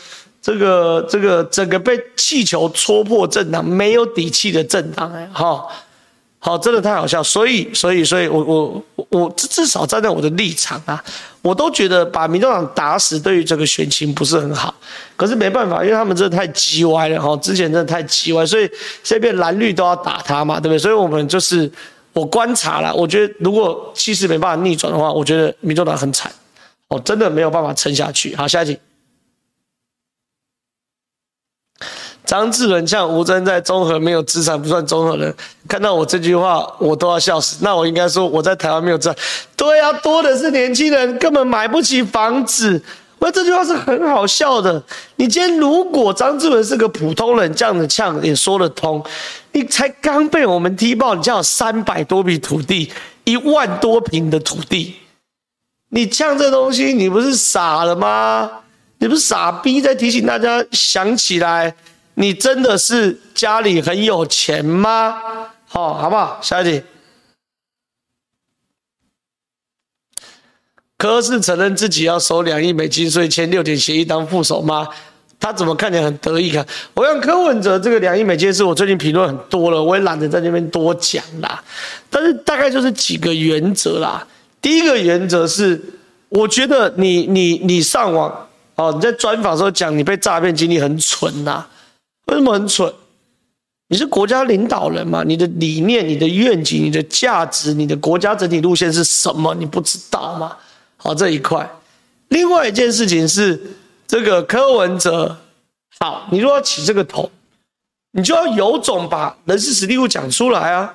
[0.41, 5.29] 这个这个整个被气球戳破政党，没有底气的政党哎！
[5.33, 5.67] 哈，
[6.39, 7.21] 好，真的太好笑。
[7.21, 11.03] 所以，所以，所以我我我至少站在我的立场啊，
[11.41, 14.73] 我都觉得把民众党打死对于这个选情不是很好。
[15.17, 18.63] 可是没办法，因为他们真的太鸡歪了哈，之前真的太鸡歪，所以
[19.03, 20.79] 现在变蓝绿都要打他嘛，对不对？
[20.79, 21.69] 所以我们就是
[22.13, 26.31] 我观察了，我觉得如果气势没办法逆转的话，我觉得民众党很惨。
[26.87, 28.35] 哦，真的没有办法撑下去。
[28.35, 28.79] 好，下一题。
[32.29, 35.33] 张志伦呛吴峥在中和没有资产不算中和人，
[35.67, 37.57] 看到我这句话我都要笑死。
[37.61, 39.17] 那我应该说我在台湾没有资产。
[39.57, 42.79] 对啊，多的是年轻人根本买不起房子。
[43.17, 44.79] 我这句话是很好笑的。
[45.15, 49.03] 你今天如果张志伦是个普通人，这样子呛也说得通。
[49.51, 52.91] 你才刚被我们踢爆，你家有三百多笔土地，
[53.23, 54.97] 一万多坪的土地。
[55.89, 58.51] 你呛这东西，你不是傻了吗？
[58.99, 61.73] 你不是傻逼，在提醒大家想起来，
[62.19, 65.21] 你真的是家里很有钱吗？
[65.65, 66.37] 好，好不好？
[66.41, 66.83] 下一题。
[70.97, 74.85] 柯是承认自己要收两亿美金，所以签六点协议当副手吗？
[75.39, 76.51] 他怎么看起来很得意？
[76.51, 81.63] 看，我让柯文哲这个两亿美金是我最近评论很多了，我也懒得在那边多讲啦。
[82.09, 84.27] 但是大概就是几个原则啦。
[84.61, 85.81] 第一个原则是，
[86.27, 91.65] 我觉得你你你上网哦，你在专访的时候讲你被诈骗经历很蠢呐、
[92.29, 92.91] 为什么很蠢？
[93.91, 95.23] 你是国家领导人嘛？
[95.23, 99.55] 你的理念、你的愿景、你的价值、你的国家整体路线是什么？
[99.55, 100.55] 你不知道吗？
[100.97, 101.67] 好，这一块。
[102.27, 103.59] 另外一件事情是，
[104.07, 105.35] 这个柯文哲，
[105.99, 107.31] 好，你如果要起这个头，
[108.11, 110.93] 你就要有种把人事时地物讲出来啊！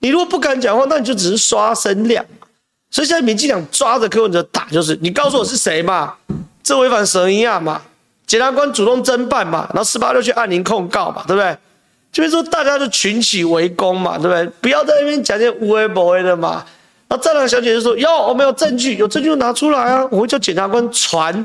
[0.00, 2.22] 你如果不敢讲话，那你就只是刷声量。
[2.90, 6.14] 所以现在民进党抓着柯文哲打，就是你告诉我是谁嘛？
[6.62, 7.80] 这违反审议案嘛？
[8.26, 9.66] 检察官主动侦办嘛？
[9.70, 11.22] 然后四八六去按铃控告嘛？
[11.26, 11.56] 对不对？
[12.10, 14.18] 就是说大家就群起围攻嘛？
[14.18, 14.46] 对不对？
[14.60, 16.64] 不要在那边讲些无为不为的嘛。
[17.08, 20.06] 然后战狼小姐就说：哟，我们有证据，有证据就拿出来啊！
[20.10, 21.44] 我会叫检察官传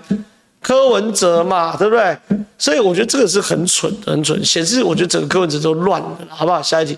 [0.62, 1.76] 柯文哲嘛？
[1.78, 2.18] 对不对？
[2.58, 6.62] 所以我觉得这个是很蠢，很蠢，显示我觉得整个柯文哲都乱了，好不好？
[6.62, 6.98] 下一题，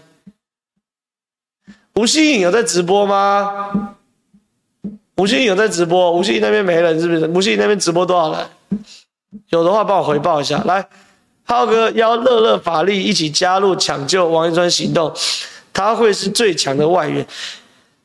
[1.95, 3.95] 吴欣颖有在直播吗？
[5.17, 7.27] 吴欣有在直播，吴欣那边没人是不是？
[7.27, 8.47] 吴欣那边直播多少人？
[9.49, 10.61] 有的话帮我回报一下。
[10.63, 10.87] 来，
[11.43, 15.11] 浩哥邀乐乐法力一起加入抢救王一川行动，
[15.73, 17.25] 他会是最强的外援，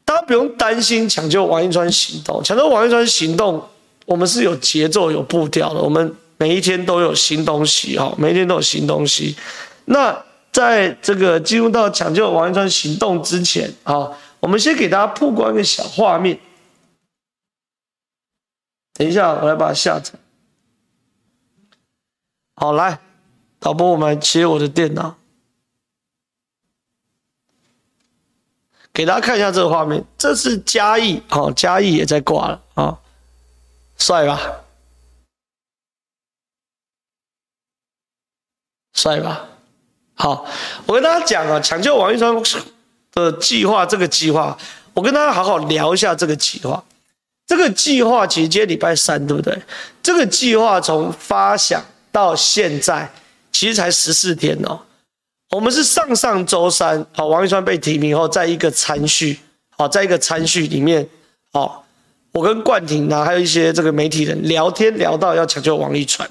[0.04, 2.42] 大家不用担心抢救王一川行动。
[2.42, 3.62] 抢救王一川行动，
[4.06, 9.36] 我们是有节奏、有步调的，我们每一天都有新东西哈，每一天都有新东西。
[9.86, 14.10] 那在这个进入到抢救王一川行动之前啊，
[14.40, 16.38] 我们先给大家曝光一个小画面。
[18.94, 20.12] 等一下，我来把它下载。
[22.56, 23.00] 好，来，
[23.58, 25.16] 导播，我们切我的电脑，
[28.92, 30.04] 给大家看一下这个画面。
[30.16, 33.00] 这是嘉义，好，嘉义也在挂了啊，
[33.96, 34.40] 帅吧？
[38.92, 39.48] 帅吧？
[40.14, 40.46] 好，
[40.86, 42.32] 我跟大家讲啊，抢救王一川
[43.12, 44.56] 的计划，这个计划，
[44.92, 46.84] 我跟大家好好聊一下这个计划。
[47.46, 49.60] 这个计划其实今天礼拜三，对不对？
[50.02, 51.84] 这个计划从发想
[52.14, 53.10] 到现在，
[53.50, 54.78] 其实才十四天哦。
[55.50, 59.36] 我们是上上周三，好，王一川被提名后，在一个餐叙，
[59.76, 61.04] 好，在一个餐叙里面，
[61.52, 61.84] 好，
[62.30, 66.28] 我跟冠廷呢，还有一些这个媒体人聊天，聊到要抢救王一川。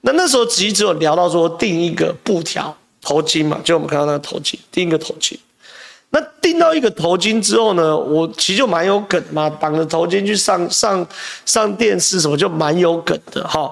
[0.00, 5.36] 那那时候只只有聊到说订一个布条头巾嘛，就我们看到那个头巾，订一个头巾。
[6.08, 11.06] 那订到一个头巾之后呢，我其实就蛮有梗嘛，绑着头巾去上上
[11.44, 13.70] 上电视什么，就蛮有梗的哈。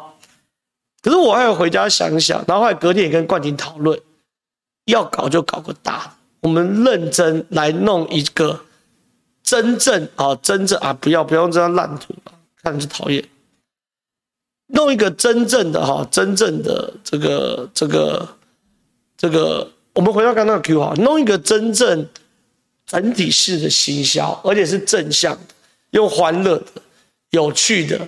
[1.09, 3.99] 可是我还要回家想想，然后后来隔天也跟冠廷讨论，
[4.85, 8.61] 要搞就搞个大的，我们认真来弄一个
[9.43, 12.15] 真正啊，真正啊，不要不要用这张烂图，
[12.63, 13.27] 看着就讨厌。
[14.67, 18.29] 弄一个真正的哈，真正的这个这个
[19.17, 22.07] 这个，我们回到刚刚的 Q 哈，弄一个真正
[22.85, 25.55] 整体式的行销，而且是正向的，
[25.93, 26.83] 用欢乐的、
[27.31, 28.07] 有趣的，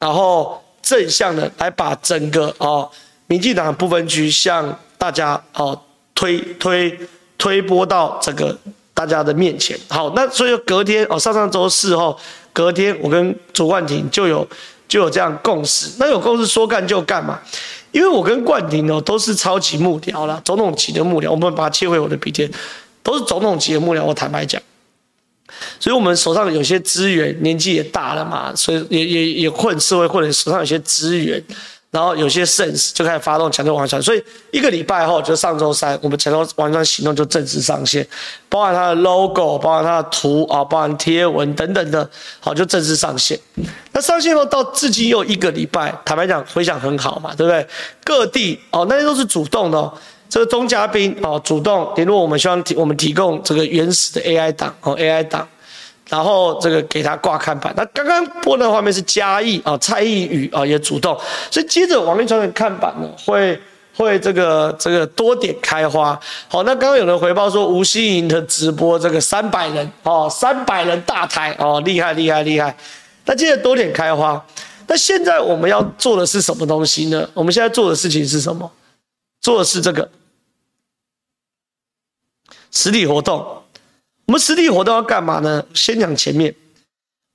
[0.00, 2.86] 然后正向的来把整个啊
[3.26, 5.76] 民进党部分区向大家啊
[6.14, 6.98] 推推
[7.38, 8.56] 推播到这个
[8.94, 9.78] 大家的面前。
[9.88, 12.18] 好，那所以隔天哦，上上周四后，
[12.52, 14.46] 隔天我跟卓冠廷就有。
[14.90, 17.38] 就有这样共识，那有共识说干就干嘛，
[17.92, 22.50] 因为我跟冠廷哦都是超级幕僚啦，总统级的幕僚，我们把它切回我的笔电，
[23.00, 24.02] 都是总统级的幕僚。
[24.02, 24.60] 我坦白讲，
[25.78, 31.42] 所以我们手上有些资源，年纪也大了嘛，所以也也也混社会，或者手上有些资源。
[31.92, 38.06] 然后有些 sense 就开始发动抢救王一川，所以一个礼拜后，就上周三，我们抢救王一川行动就正式上线，
[38.48, 42.08] 包含它的 logo，包含它的图啊，包含贴文等等的，
[42.38, 43.36] 好，就正式上线。
[43.90, 47.66] 那上线后到至今又一个礼拜，坦白讲回响很好嘛，对不对？
[48.04, 49.92] 各地哦，那些都是主动的，
[50.30, 55.46] 这个钟嘉宾哦，主动联络我们，希望提我们提供这个原始的 AI 档哦，AI 档。
[56.08, 61.16] 然后这个给他挂看板，那刚刚播的画面是嘉义啊，蔡易余啊也主动，
[61.52, 63.56] 所以接着王一川的看板呢会
[63.96, 66.18] 会这个这个多点开花。
[66.48, 72.76] 好，那刚刚有人回报说吴欣盈的直播这个三百人哦，三百人大台哦，厉害厉害厉害。
[73.24, 74.44] 那接着多点开花，
[74.88, 77.28] 那现在我们要做的是什么东西呢？
[77.34, 78.68] 我们现在做的事情是什么？
[79.40, 80.10] 做的是这个
[82.70, 83.38] 实体活动。
[84.26, 85.64] 我们实体活动要干嘛呢？
[85.74, 86.54] 先讲前面，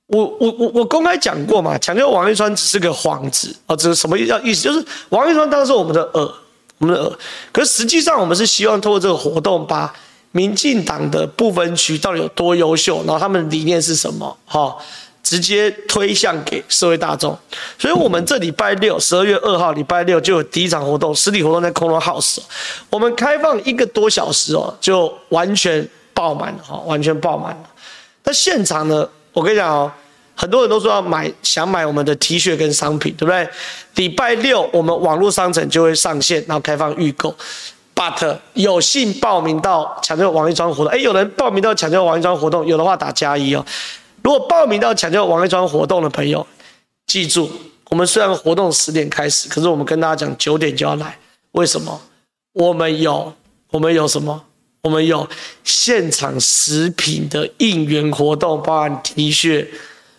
[0.06, 4.62] 我我我我公开讲过嘛，抢救王一川只是个幌子啊，这是什么意思？
[4.62, 6.34] 就是王一川当时我们的耳，
[6.78, 7.18] 我们的耳。
[7.52, 9.92] 可是实际上我们是希望通过这个活动，把
[10.32, 14.74] 民进党的部分区到底有多优秀，然后他们的理念是什么，哈，
[15.26, 17.36] 直接推向给社会大众。
[17.76, 22.38] 所以，我们这礼拜六，十二月二号礼拜六就有第一场活动，实体活动在空中 house，
[22.88, 25.86] 我们开放一个多小时哦，就完全。
[26.16, 27.62] 爆满了哈，完全爆满了。
[28.24, 29.06] 那现场呢？
[29.34, 29.92] 我跟你讲哦，
[30.34, 33.46] 很多人都说要买，想买我们的 T 恤跟商品，对不对？
[33.96, 37.36] 礼拜六我们网络商城就会上线，然后开放预购。
[37.94, 43.62] But 有幸报名到抢救王一川活动，哎，有人报名到抢救王一川活动，有的话打加一哦。
[44.26, 46.44] 如果报名到抢救王一川活动的朋友，
[47.06, 47.48] 记住，
[47.90, 51.16] 我们虽然活动十点开始，可是我们跟大家讲九点就要来。
[51.52, 52.02] 为什么？
[52.52, 53.32] 我们有，
[53.70, 54.42] 我们有什么？
[54.82, 55.28] 我们有
[55.62, 59.64] 现场食品的应援活动，包含 T 恤、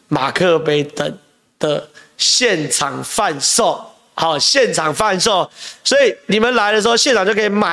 [0.07, 1.17] 马克杯等
[1.59, 3.85] 的现场贩售。
[4.13, 5.51] 好，现场贩售，
[5.83, 7.71] 所以你们来的时候，现场就可以买。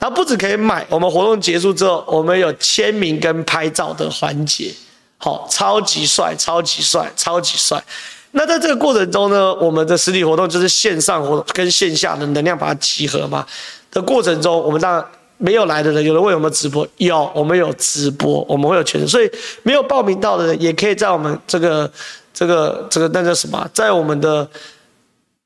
[0.00, 4.74] 然后不止可以买，我们活动结束之后，我们有签名跟拍照的环节。
[5.18, 7.82] 好，超级帅，超级帅，超级帅。
[8.30, 13.46] 那在这个过程中呢，我们的实体活动就是线上活动跟线下的能量把它集合嘛。
[13.90, 15.04] 的过程中，我们当然。
[15.40, 16.84] 没有来的人，有人问有没有直播？
[16.96, 19.30] 有，我们有直播，我们会有全程，所以
[19.62, 21.88] 没有报名到的人，也可以在我们这个、
[22.34, 24.48] 这个、这个那叫什么，在我们的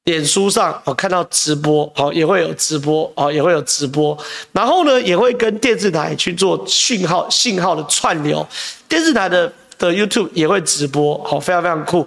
[0.05, 4.17] 脸书上哦看到直播，好，也会有直播，哦，也会有直播，
[4.53, 8.49] 然后呢，也会跟电视台去做讯号、信号的串流，
[8.89, 9.53] 电视台的
[9.91, 12.07] 的 YouTube 也会直播，好，非常非常酷。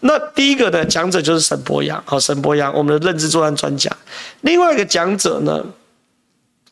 [0.00, 3.90] 那第一个呢，讲者就是沈博洋，好，沈博洋，我们的认知作战专家。
[4.40, 5.64] 另外一个讲者呢？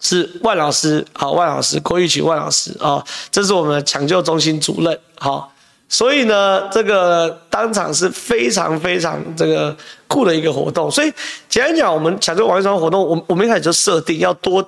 [0.01, 5.53] 是万老师，好，万老师郭玉琪，万老师啊，这是我们的抢救中心主任，好，
[5.89, 10.89] 所以呢，这个当场是非常非常这个酷的一个活动。
[10.89, 11.13] 所以
[11.49, 14.65] 简单讲，我们抢救王一川活动，我我们一开始就设定要多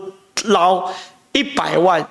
[0.46, 0.90] 捞
[1.30, 2.04] 一百万，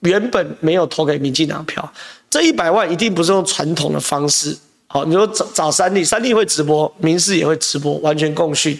[0.00, 1.92] 原本没有投给民进党票，
[2.30, 8.78] 这一百万一定不是用传统的方式，好，你说找找三立，三立会直播，民视也会直播，完全共讯。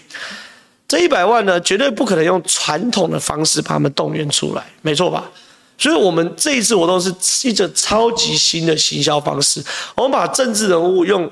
[0.87, 5.31] 这一百万呢，绝对不可能用传统的方式把他们动员出来，没错吧？
[5.77, 7.15] 所以，我们这一次活动是
[7.49, 9.63] 一个超级新的行销方式。
[9.95, 11.31] 我们把政治人物用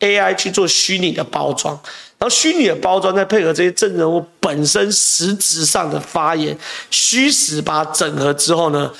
[0.00, 1.72] AI 去做虚拟的包装，
[2.18, 6.58] 然后虚拟的包装再配合这些政治人物本身实质上的发言，
[6.90, 8.90] 虚实把它整合之后呢，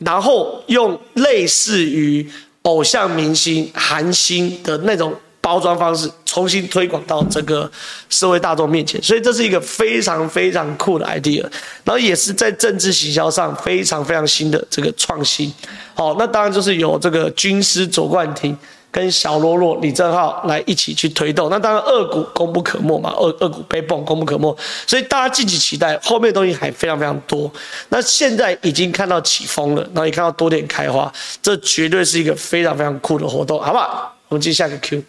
[0.00, 2.28] 然后用类似于
[2.62, 5.14] 偶像明星、韩星的那种。
[5.42, 7.68] 包装方式重新推广到这个
[8.10, 11.40] 社会大众面前，所以这是一个非常非常酷的 idea，
[11.82, 15.50] 然后也是在政治行销上非常非常新的这个创新。
[15.94, 18.56] 好，那当然就是有这个军师左冠廷
[18.90, 21.48] 跟小罗罗李正浩来一起去推动。
[21.48, 27.50] 那当然二股功不可没嘛，二二股背蹦功不可没，所以大家敬请期待，后面的东西还非常非常多。
[27.88, 34.16] 那现在已经看到起风了，然后也看到多点开花，这绝对是一个非常非常酷的活动，好不好？
[34.28, 35.02] 我们接下一个 Q。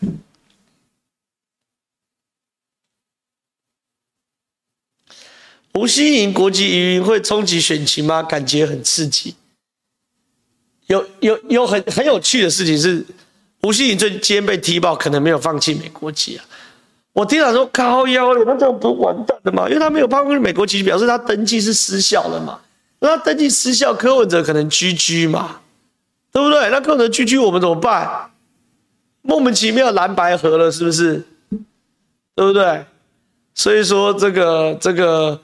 [5.73, 8.21] 吴欣盈国际疑云会冲击选情吗？
[8.21, 9.35] 感觉很刺激。
[10.87, 13.05] 有有有很很有趣的事情是，
[13.63, 16.45] 吴欣盈最今天被踢爆，可能没有放弃美国籍啊。
[17.13, 19.67] 我听他说靠腰了，那这样不完蛋的吗？
[19.67, 22.59] 因为他没有放弃美国籍，表示他登记是失效的嘛。
[22.99, 25.57] 那登记失效，柯文哲可能居居嘛，
[26.31, 26.69] 对不对？
[26.69, 28.31] 那柯文哲居居我们怎么办？
[29.21, 31.23] 莫名其妙蓝白合了，是不是？
[32.35, 32.85] 对不对？
[33.53, 35.39] 所以说这个这个。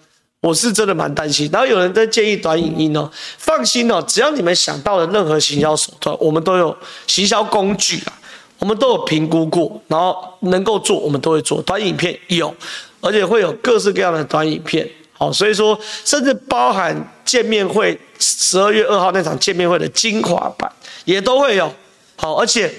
[0.48, 6.74] 我是真的蛮担心，然后有人在建议短影音哦，放心哦，只要你们想到的任何行销手段，我们都有
[7.06, 8.14] 行销工具啊，
[8.60, 11.62] 我们都有评估过，然后能够做，我们都会做。
[11.64, 12.56] 短影片有，
[13.02, 20.72] 而且会有各式各样的短影片，好，所以说甚至包含见面会十二月二号那场见面会的精华版
[21.04, 21.70] 也都会有，
[22.16, 22.74] 好，而且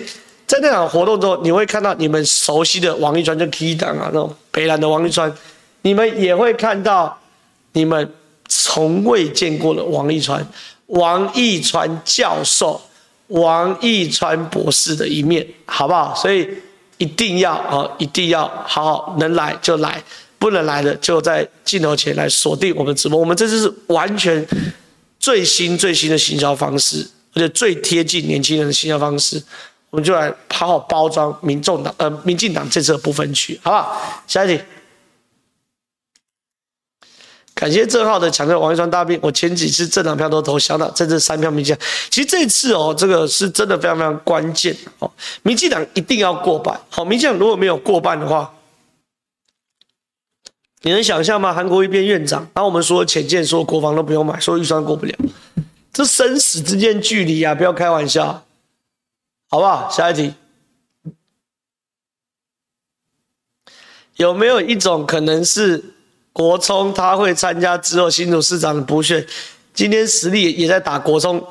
[0.47, 5.31] 在那场活动中，你会看到你们熟悉的王一川就 key 档啊，那种北蓝的王一川，
[5.83, 7.15] 你们也会看到。
[7.73, 8.13] 你们
[8.49, 10.45] 从未见过的王一川，
[10.87, 12.81] 王一川教授、
[13.29, 16.15] 王一川博士的一面，好不好？
[16.15, 16.49] 所以
[16.97, 20.03] 一定要啊，一定要好好，能来就来，
[20.39, 23.19] 不能来的就在镜头前来锁定我们直播。
[23.19, 24.45] 我们这次是完全
[25.21, 29.41] 最新最新的行销方式，而且最贴近年轻人的行销方式，
[29.91, 34.25] 我们就来好好包装民众党呃民进党这次的不分区，好不好？
[34.27, 34.63] 下一题。
[37.59, 41.77] 感谢正浩的强调，王一川大兵，我前几次政党票都投小党，这次三票民进。
[42.09, 45.11] 其实这次哦，这个是真的非常非常关键哦，
[45.43, 46.81] 民进党一定要过半。
[46.89, 48.55] 好，民进党如果没有过半的话，
[50.83, 51.53] 你能想象吗？
[51.53, 55.13] 韩国瑜变院长，然后我们说浅见、说国防都不用买，说预算过不了，
[55.93, 58.45] 这生死之间距离啊，不要开玩笑，
[59.51, 59.91] 好不好？
[59.91, 60.33] 下一题，
[64.15, 65.97] 有没有一种可能是？
[66.39, 69.27] 国聪他会参加之后新竹市长的补选，
[69.75, 71.45] 今天实力也在打国聪。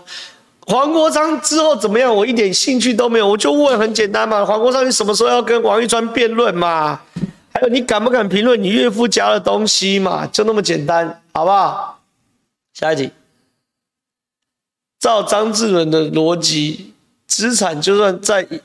[0.65, 2.15] 黄国昌之后怎么样？
[2.15, 3.27] 我一点兴趣都没有。
[3.27, 7.01] 我就问很简单嘛，黄国昌你什么时候要跟王玉川辩论嘛？
[7.53, 10.25] 还有你敢不敢评论你岳父家的东西嘛？
[10.27, 11.99] 就那么简单，好不好？
[12.73, 13.11] 下一题，
[15.01, 16.93] 照张志伦的逻辑，
[17.27, 18.61] 资产就算在一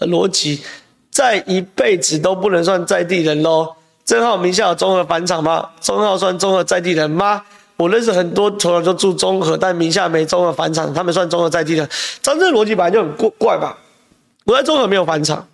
[0.00, 0.64] 逻辑，
[1.12, 3.76] 在一辈子都不能算在地人喽。
[4.10, 5.70] 正浩名下有中和返场吗？
[5.80, 7.40] 正浩算中和在地人吗？
[7.76, 11.88] 我认识很多从小就住中和，但名下没中和返场，他们算中和在地人？
[12.20, 13.78] 张震逻辑本来就很怪怪吧？
[14.46, 15.46] 我在中和没有返场，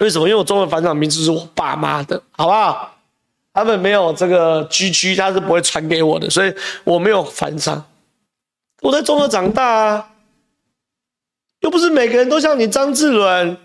[0.00, 0.26] 为什么？
[0.26, 2.92] 因为我中和返场名字是我爸妈的，好不好？
[3.54, 7.84] 他们没有这个 G 区他是不会传给我的，所以我没有返场。
[8.82, 10.08] 我在中和长大啊，
[11.60, 13.56] 又不是每个人都像你张志伦，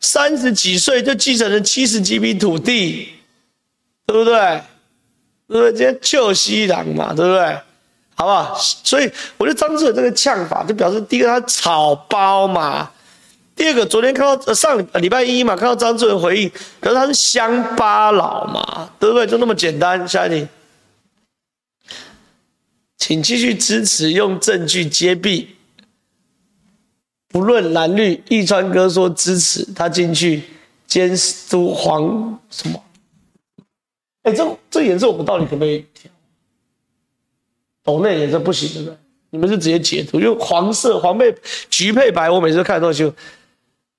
[0.00, 3.12] 三十几岁就继承了七十几笔土地。
[4.10, 4.62] 对不对？
[5.46, 5.72] 对不对？
[5.72, 7.58] 今天救西郎嘛，对不对？
[8.16, 8.54] 好不好？
[8.58, 12.90] 所以我觉得张志伟这个呛法，就表示第一个他草包嘛，
[13.54, 19.26] 第二个昨天看到上礼拜一嘛，看到张志伟回应，可是他是乡巴佬嘛，对不对？
[19.26, 20.06] 就那么简单。
[20.06, 20.46] 下一题，
[22.98, 25.56] 请继续支持，用证据揭弊，
[27.28, 30.42] 不论蓝绿，一川哥说支持他进去
[30.86, 31.16] 监
[31.48, 32.82] 督黄什么？
[34.22, 36.10] 哎，这这颜色我们到底可不可以调？
[37.82, 38.96] 斗内颜色不行，对不对？
[39.30, 41.34] 你们是直接截图，因为黄色黄配
[41.68, 43.12] 橘配白，我每次都看到就。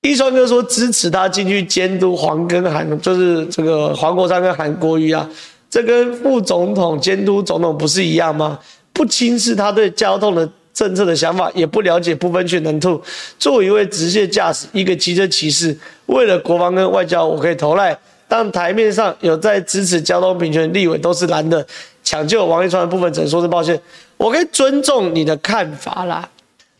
[0.01, 5.29] 一川哥说支持他进去监督黄跟韩，就是这个黄国昌跟韩国瑜啊，
[5.69, 8.59] 这跟副总统监督总统不是一样吗？
[8.93, 12.99] 不轻视他对交通的政策的想法，也不了解不分区能吐。
[13.37, 15.77] 作为一位直线驾驶，一个机车骑士，
[16.07, 17.97] 为了国防跟外交，我可以投赖。
[18.31, 21.67] 当台面上有在支持交通平权立委都是蓝的，
[22.01, 23.77] 抢救王一川的部分，只能说是抱歉。
[24.15, 26.29] 我可以尊重你的看法啦，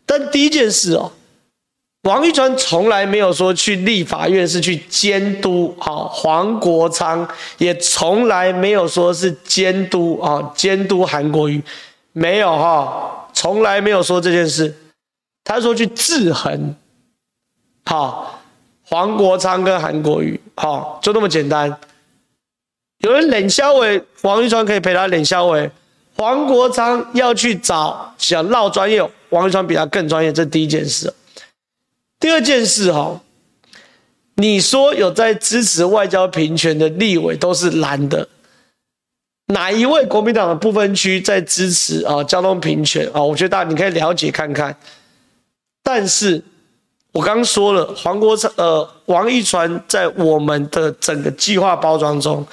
[0.06, 1.12] 但第一件事哦，
[2.04, 7.28] 王一川从来没有说去立法院是去监督，好，黄国昌
[7.58, 11.62] 也从来没有说是监督啊，监督韩国瑜，
[12.12, 14.74] 没有哈，从来没有说这件事，
[15.44, 16.74] 他说去制衡，
[17.84, 18.41] 好，
[18.92, 21.74] 黄国昌跟韩国瑜，好，就那么简单。
[22.98, 23.80] 有人冷笑话，
[24.20, 25.56] 王玉川可以陪他冷笑话，
[26.14, 31.10] 黄国昌要去找想绕专业，王玉川比他更专业，这第一件事。
[32.20, 33.18] 第二件事哈，
[34.34, 38.28] 你说有在支持外交平权的立委都是蓝的，
[39.46, 43.22] 哪一位国民党的不分区在支持啊交通平权啊？
[43.22, 44.76] 我觉得大家你可以了解看看。
[45.82, 46.44] 但是
[47.12, 52.44] 我刚说了，黄国昌呃王一传在我们的整个计划包装中，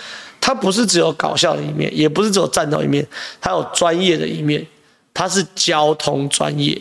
[0.42, 3.08] 他不是只有搞笑的一面，也不是只有战斗一面，
[3.40, 4.66] 他有专业的一面，
[5.14, 6.80] 他是交通专业。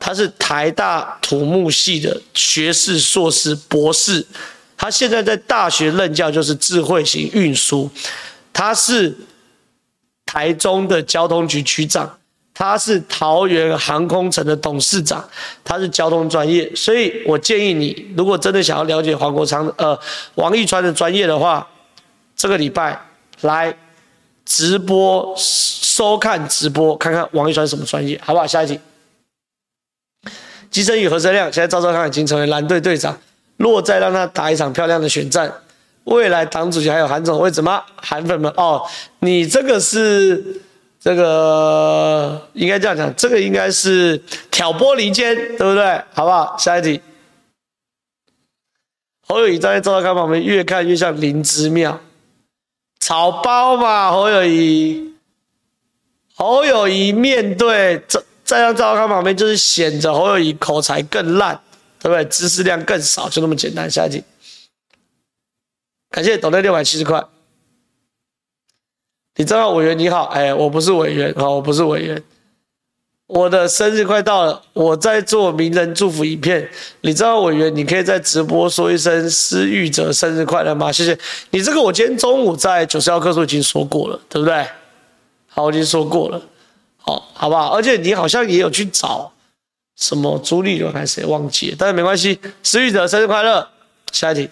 [0.00, 4.24] 他是台大土木系的学士、硕士、博士，
[4.76, 7.90] 他现在在大学任教，就是智慧型运输。
[8.52, 9.16] 他是
[10.24, 12.17] 台中的交通局局长，
[12.58, 15.24] 他是桃园航空城的董事长，
[15.62, 16.68] 他是交通专业。
[16.74, 19.96] 所以我建议你，如果真的想要了解黄国昌呃
[20.34, 21.64] 王一川的专业的话，
[22.34, 23.00] 这个礼拜
[23.42, 23.72] 来
[24.44, 28.44] 直播收看直播，看看王一川什么专业，好不好？
[28.44, 28.80] 下一题。
[30.68, 33.16] 机车与何生亮现在赵少康已经成为蓝队队长，
[33.56, 35.52] 若再让他打一场漂亮的选战，
[36.02, 37.84] 未来党主席还有韩总的位置吗？
[37.94, 38.82] 韩粉们哦，
[39.20, 40.60] 你这个是
[41.00, 44.20] 这个应该这样讲，这个应该是
[44.50, 46.02] 挑拨离间，对不对？
[46.12, 46.56] 好不好？
[46.58, 47.00] 下一题。
[49.22, 52.00] 侯友谊站在赵康旁边，越看越像灵芝庙，
[52.98, 54.10] 草包嘛。
[54.10, 55.14] 侯友谊，
[56.34, 61.60] 侯友谊面对站站在赵康旁边，就是显着侯友谊口才更烂，
[62.00, 62.24] 对不对？
[62.24, 63.88] 知识量更少，就那么简单。
[63.90, 64.24] 下一题，
[66.10, 67.22] 感谢董队六百七十块。
[69.38, 72.20] 你知道委员你好，哎，我不是委员好，我不是委员。
[73.28, 76.68] 我的生日快到了，我在做名人祝福影片。
[77.02, 80.90] 你知道委员，你可以在直播说一声施玉哲生日快乐吗？
[80.90, 81.16] 谢谢
[81.50, 81.62] 你。
[81.62, 84.66] 这个我今天中午在九十号课数已经说过了，对不对？
[85.46, 86.42] 好，我已经说过了。
[87.04, 87.68] 哦，好不好？
[87.68, 89.30] 而且你好像也有去找
[89.94, 92.40] 什么朱立伦还是谁忘记了，但是没关系。
[92.64, 93.68] 施玉哲生日快乐！
[94.10, 94.50] 下一题，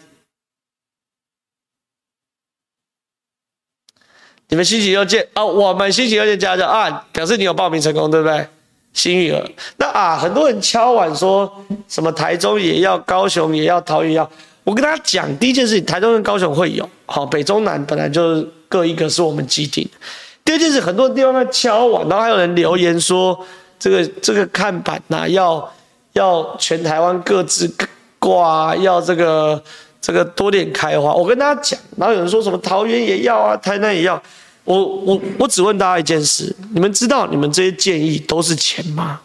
[4.49, 7.07] 你们星期六见啊、我们星期六见加加啊！
[7.13, 8.47] 表示你有报名成功，对不对？
[8.93, 9.45] 幸运儿。
[9.77, 11.51] 那啊，很多人敲碗说
[11.89, 14.31] 什么台中也要，高雄也要，桃园也要。
[14.63, 16.89] 我跟大家讲，第一件事情，台中跟高雄会有。
[17.07, 19.91] 好，北中南本来就各一个，是我们基地。
[20.45, 23.39] 第二件事，很多地方在敲碗，然后还有人留言说，
[23.81, 25.73] 这个这个看板呐、要
[26.13, 27.69] 要全台湾各自
[28.21, 29.61] 挂，要这个
[30.07, 31.13] 这个多点开花。
[31.13, 34.23] 我跟大家讲，然后有人说什么桃园也要啊，台南也要。
[34.63, 39.21] 我我我只问大家一件事，你们知道你们这些建议都是钱吗？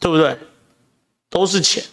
[0.00, 0.38] 对不对？
[1.28, 1.84] 都是钱，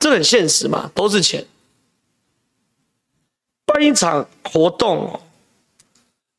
[0.00, 1.46] 这很现实嘛，都是钱。
[3.64, 5.20] 办一场活动哦，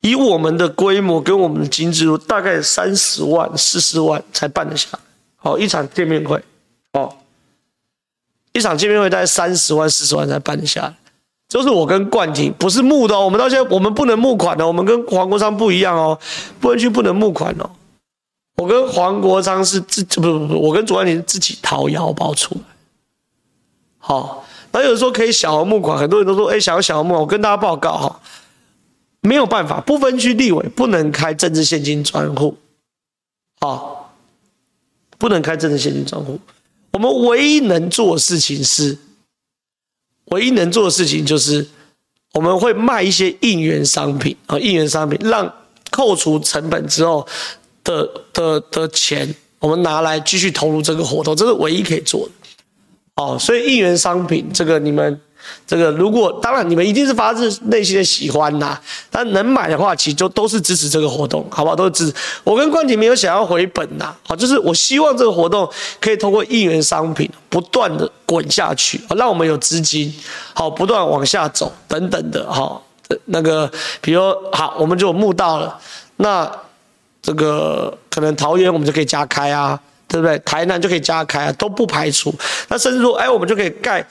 [0.01, 4.99] 以我们的规模跟我们的经济，大概三十万、四十万才办得下。
[5.45, 6.43] 好，一场见面会，
[6.93, 7.15] 哦，
[8.51, 10.95] 一场见面会大概三十万、四十万才办得下来。
[11.47, 16.19] 就是我跟冠廷不是募的哦，我们到现在我们不能募款的，我们跟黄国昌不一样哦，
[16.59, 17.69] 不能去不能募款哦。
[18.57, 22.61] 我跟黄国昌是自不不不，我跟卓冠廷自己掏腰包出来。
[23.99, 24.43] 好。
[24.73, 28.19] 还有人说可以小额募款，很多人都说，哎，想要小额募款，我跟大家报告哈，
[29.21, 32.57] 没有办法，不分区立委不能开政治献金专户，
[33.59, 33.81] 啊，
[35.25, 36.39] 不能开政治献金账户。
[36.91, 38.95] 我们唯一能做的事情是，
[40.25, 41.67] 唯一能做的事情就是，
[42.33, 45.51] 我们会卖一些应援商品啊，应援商品，让
[45.89, 47.27] 扣除成本之后
[47.83, 52.31] 的的的钱，我们拿来继续投入这个活动，这是唯一可以做的。
[53.15, 55.19] 哦，所以应援商品这个你们
[55.67, 58.79] 这个如果当然你们一定是发自内心的喜欢呐，
[59.09, 61.75] 但能买的话，其实就都是支持这个活动，好不好？
[61.75, 62.15] 都是支持。
[62.43, 65.69] 我跟冠廷没有想要回本呐，好，就是我希望这个活动
[65.99, 70.13] 可以通过应援商品不断的滚下去，让我们有资金，
[70.53, 72.81] 好，不断往下走等等的，哈，
[73.25, 73.71] 那个
[74.01, 74.21] 比如
[74.51, 75.77] 好，我们就募到了，
[76.17, 76.51] 那
[77.21, 79.79] 这个可能桃园我们就可以加开啊。
[80.07, 80.37] 对不对？
[80.45, 82.33] 台南就可以加开啊，都不排除。
[82.69, 84.07] 那甚至说，哎，我们就可以盖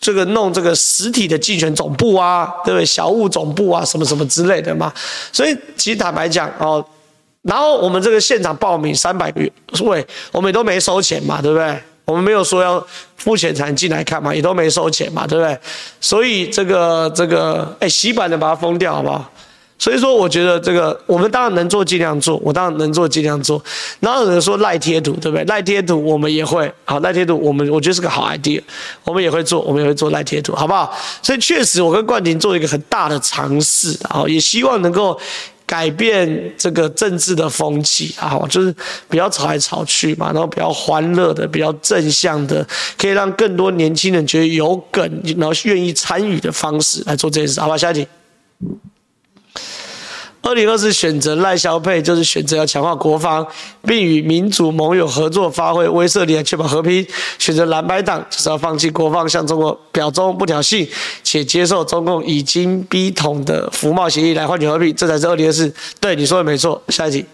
[0.00, 2.84] 这个弄这个实体的竞选总部啊，对不对？
[2.86, 4.92] 小物总部啊，什么什么之类的嘛。
[5.30, 6.84] 所以，其实坦白讲哦，
[7.42, 9.40] 然后我们这个现场报名三百个
[9.84, 11.78] 位，我们都没收钱嘛，对不对？
[12.06, 12.84] 我们没有说要
[13.16, 15.56] 付钱才能进来看嘛，也都没收钱嘛，对不对？
[16.00, 19.30] 所以这个这个，哎，洗版的把它封掉好不好？
[19.80, 23.60] 所以说，我觉得这个我们当然能做尽量做，我当然能做尽量做。
[23.98, 25.42] 然后有人说赖贴图，对不对？
[25.46, 28.60] 赖贴图我们也会，好，赖贴图我们我觉得是个好 idea，
[29.04, 30.94] 我们也会做，我们也会做赖贴图，好不好？
[31.22, 35.18] 所以确实，我跟冠廷做一个很大的尝试，啊，也希望能够
[35.64, 38.74] 改变这个政治的风气，啊，就是
[39.08, 42.66] 不要吵来吵去嘛，然后比较欢乐的、比较正向的，
[42.98, 47.78] 可以让更多年轻人觉得有梗，然后愿意参与的方式来做这件事，好吧？
[47.78, 48.06] 下一题。
[50.42, 53.46] 二零二四选择赖萧配，就是选择要强化国防，
[53.82, 57.06] 并与民主盟友合作，发挥威慑力来确保和平。
[57.38, 60.88] 选择蓝白党，就是要放弃国防，向中国表忠不挑衅，
[61.22, 65.72] 且接受中共已经逼统的服贸协议来换取和平，这才是二零二四。
[66.00, 66.82] 对，你说的没错。
[66.88, 67.26] 下一题，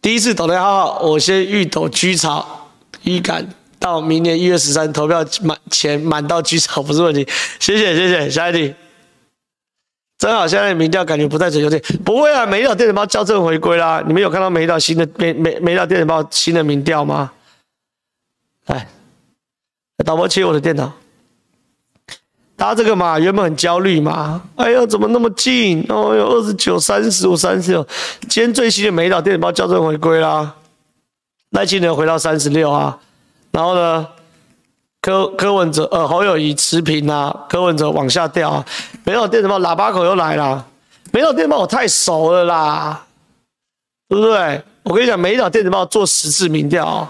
[0.00, 2.70] 第一次抖内号号，我先预抖居巢，
[3.02, 3.46] 预感
[3.78, 7.28] 到明年一月十三投票满前满到居巢不是问题。
[7.58, 8.74] 谢谢谢谢，下一题。
[10.20, 12.44] 真好，现在民调感觉不太准，有点不会啊。
[12.44, 17.32] 美丽岛电子报校正回归啦，你们有看到美丽岛新的美美美丽岛电子报新的民调吗？
[18.66, 18.86] 来，
[20.04, 20.92] 导播切我的电脑，
[22.54, 25.86] 他这个嘛，原本很焦虑嘛，哎呀，怎么那么近？
[25.88, 27.82] 哦呦，二十九、三十五、三十六，
[28.28, 30.54] 今天最新的美丽岛电子报校正回归啦，
[31.52, 32.98] 赖清德回到三十六啊，
[33.52, 34.06] 然后呢？
[35.10, 38.64] 柯柯文哲呃侯友谊持平啊，柯文哲往下掉啊，
[39.04, 40.64] 美丽岛电子报喇叭口又来了，
[41.10, 43.04] 美丽岛电子报我太熟了啦，
[44.08, 44.62] 对不对？
[44.84, 47.08] 我跟你讲，美丽岛电子报做十次民调，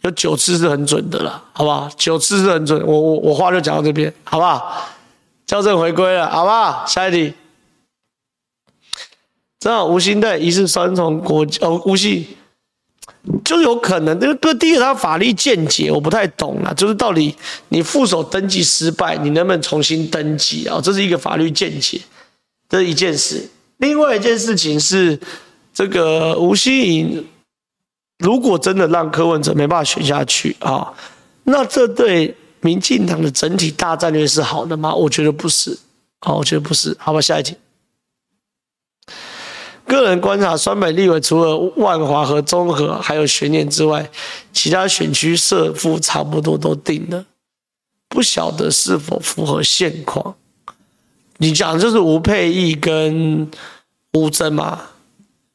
[0.00, 1.90] 有九次是很准的啦，好不好？
[1.96, 4.88] 九次是很准，我我我话就讲到这边，好不好？
[5.46, 6.86] 校正回归了，好不好？
[6.86, 7.34] 下一题，
[9.60, 12.26] 正好吴欣岱疑似双重国哦，吴欣。
[13.44, 17.34] 就有可能，这个第一个他法律见解我不太懂了，就是到底
[17.68, 20.80] 你副手登记失败，你能不能重新登记啊？
[20.82, 22.00] 这是一个法律见解，
[22.68, 23.48] 这是一件事。
[23.78, 25.18] 另外一件事情是，
[25.72, 27.26] 这个吴欣盈
[28.18, 30.92] 如果真的让柯文哲没办法选下去啊，
[31.44, 34.94] 那这对民进党的整体大战略是好的吗？
[34.94, 35.78] 我觉得不是，
[36.20, 36.96] 好，我觉得不是。
[36.98, 37.56] 好吧，下一题。
[39.96, 44.08] 个人观察，双北立委除了万华和中和还有悬念之外，
[44.52, 47.24] 其他选区设负差不多都定了，
[48.08, 50.34] 不晓得是否符合现况。
[51.38, 53.50] 你讲就是吴沛忆跟
[54.12, 54.80] 吴峥嘛？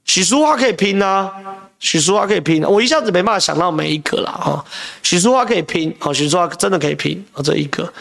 [0.04, 1.32] 许淑华可以拼啊，
[1.80, 4.66] 许淑华可以拼，我一下子没办法想到每一个啦哈。
[5.04, 7.92] 许淑华可以拼，好，许淑华真的可以拼啊，这一个。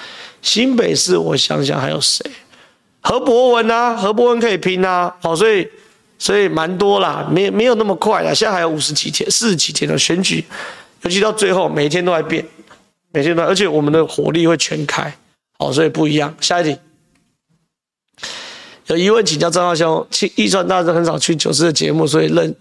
[0.42, 2.24] 新北市我想想还有谁？
[3.00, 5.68] 何博文啊，何博文可以拼啊，好，所以。
[6.18, 8.32] 所以蛮多啦，没没有那么快啦。
[8.32, 10.44] 现在还有五十几天、四十几天的选举，
[11.02, 12.42] 尤其到最后，每天都在变，
[13.12, 15.14] 每天都在，而且我们的火力会全开，
[15.58, 16.34] 好，所以不一样。
[16.40, 16.78] 下一题，
[18.86, 20.06] 有疑问请教张浩兄。
[20.36, 22.56] 义川大师很少去九四的节目，所以认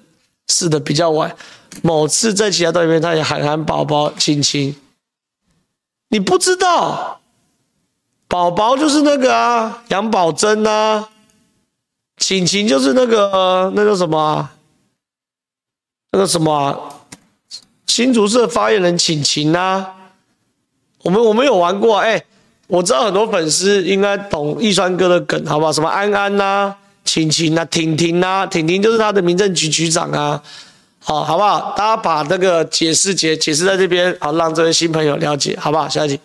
[0.50, 1.34] 识的比较晚。
[1.82, 4.76] 某次在其他段里面，他也喊喊宝宝亲亲，
[6.10, 7.22] 你不知道，
[8.28, 11.10] 宝宝就是那个啊，杨宝珍啊。
[12.18, 14.50] 晴晴就是那个那个什么、
[16.12, 16.80] 那个什么、啊、
[17.88, 19.94] 新竹市发言人晴晴啊，
[21.04, 22.24] 我们我们有玩过哎、
[22.68, 25.72] 我知道很多粉丝应该懂易川哥的梗，好不好？
[25.72, 30.42] 什么安安呐、啊，晴晴啊，婷婷啊，婷婷就是他的民政局局长啊，
[31.00, 31.76] 好，好不好？
[31.78, 35.88] 大家把这个解释解解释在这边，好，让这位新朋友了解，好不好？
[35.88, 36.20] 下一题。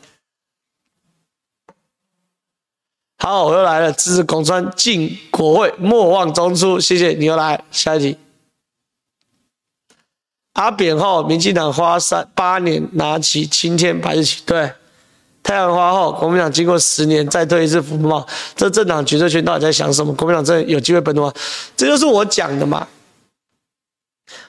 [3.22, 3.92] 好，我又来了。
[3.92, 6.80] 支持公专进国会，莫忘中出。
[6.80, 7.62] 谢谢你又来。
[7.70, 8.16] 下一题。
[10.54, 14.42] 阿扁后，民进党花三八年拿起青天白日旗。
[14.46, 14.72] 对，
[15.42, 18.26] 太阳花后，国民党经过十年再推一次服贸。
[18.56, 20.14] 这政党决策圈到底在想什么？
[20.14, 21.34] 国民党真的有机会本土化？
[21.76, 22.88] 这就是我讲的嘛。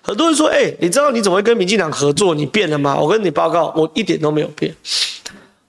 [0.01, 2.33] 很多人说：“哎、你知道你怎么会跟民进党合作？
[2.33, 4.73] 你变了吗？”我跟你报告，我一点都没有变。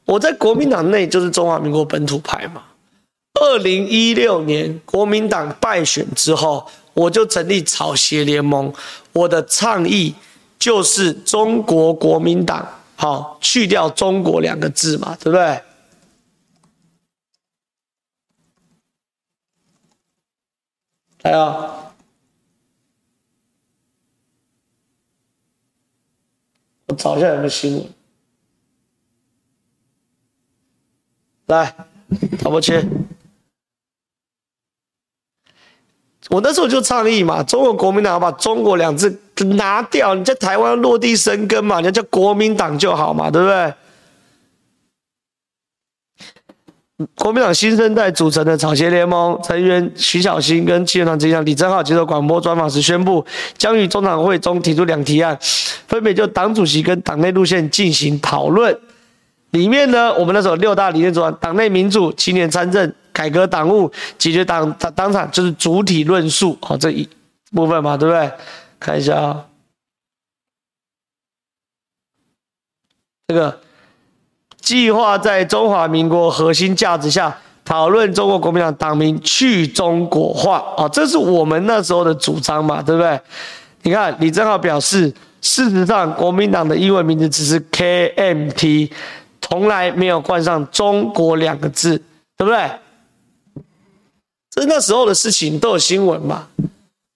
[0.05, 2.63] 我在国民党内就是中华民国本土派嘛。
[3.41, 8.73] 二零一六年国民党败选之后，我就成立草鞋联盟。
[9.13, 10.15] 我的倡议
[10.59, 15.61] 就是中国国民党，好，去掉“中国”两个字嘛，对不对？
[21.23, 21.95] 来啊，
[26.87, 27.93] 我找一下有没有新闻。
[31.47, 31.75] 来，
[32.43, 32.85] 导播切。
[36.33, 39.21] 我那时候就倡议嘛，中国国民党要把“中国”两字
[39.55, 43.75] 拿掉，你在台湾落地生根嘛，你要叫国民党就好嘛，对不对？
[47.17, 53.23] 国民党新生代组成的草鞋联盟成员徐小新跟七人团执行长李正浩接受广播专访时宣布，
[53.59, 55.37] 将于中常会中提出两提案，
[55.87, 58.75] 分别就党主席跟党内路线进行讨论。
[59.51, 62.91] 里面呢，我们那时候六大理念主张：党内民主、青年参政、
[63.23, 66.59] 改革党务、解决党党党产，就是主体论述。
[66.61, 67.09] 好，这一
[67.53, 68.29] 部分嘛，对不对？
[68.81, 69.45] 看一下啊、
[73.29, 73.61] 这个。
[74.61, 83.21] 计划在中华民国核心价值下讨论中国国民党党名去中国化哦，这是我们那时候的主张嘛，对不对？
[83.83, 88.93] 你看李正浩表示，事实上国民党的英文名字只是 KMT，
[89.41, 91.99] 从来没有冠上中国两个字，
[92.37, 92.71] 对不对？
[94.55, 96.47] 这是那时候的事情，都有新闻嘛。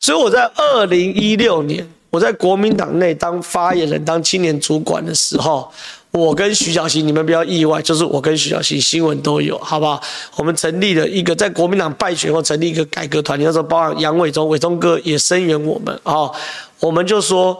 [0.00, 5.70] 所以我在二零一六年，我在国民党内当发言人、当青年主管的时候。
[6.12, 10.00] 我跟徐小新，你们不要意外，就是我跟徐小新新闻都有，好不好？
[10.36, 16.34] 我们成立了一个在国民党败选后成立一个改革团体，那时候包含杨伟忠、伟忠哥也声援我们啊、哦。
[16.80, 17.58] 我们就说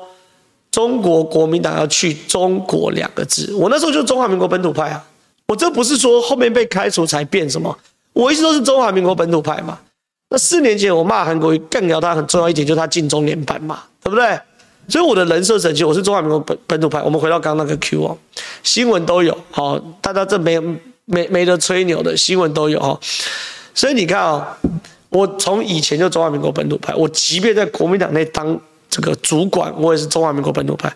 [0.70, 5.04] 中国国民党要去中国两个字，我那时候就是中华民国本土派啊。
[5.48, 7.76] 我这不是说后面被开除才变什么，
[8.16, 9.78] 我一直都是中华民国本土派嘛。
[10.30, 14.40] 那四年前我骂韩国瑜，更聊他很重要一点，就是他进中联办嘛，对不对？
[14.88, 17.02] 所以我的人设神奇，我是中华民国本本土派。
[17.02, 18.18] 我们回到刚刚那个 Q 哦，
[18.62, 20.58] 新闻都有，好，大家这没
[21.04, 22.98] 没没得吹牛的新闻都有哦。
[23.74, 24.56] 所以你看啊，
[25.10, 28.58] 我从以前就中华民国本土派，我即便在国民党内当
[28.88, 30.92] 这个主管，我也是中华民国本土派。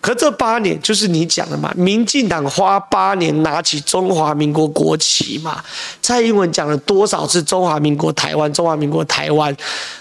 [0.00, 5.62] 可这八年就是你讲的嘛，民进党花八年拿起中华民国国旗嘛，
[6.00, 9.56] 蔡英文讲了多少次中华民国台湾，中华民国台湾，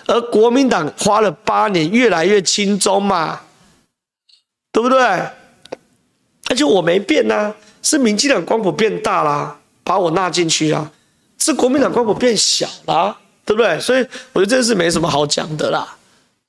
[0.08, 3.42] 而国民党花了八年越来越亲中嘛，
[4.72, 4.98] 对不对？
[6.50, 10.92] 而且我没变呐、是民进党光谱变大啦，把我纳进去啊，
[11.38, 13.16] 是国民党光谱变小啦，
[13.46, 13.80] 对不对？
[13.80, 15.96] 所以我觉得这是没什么好讲的啦，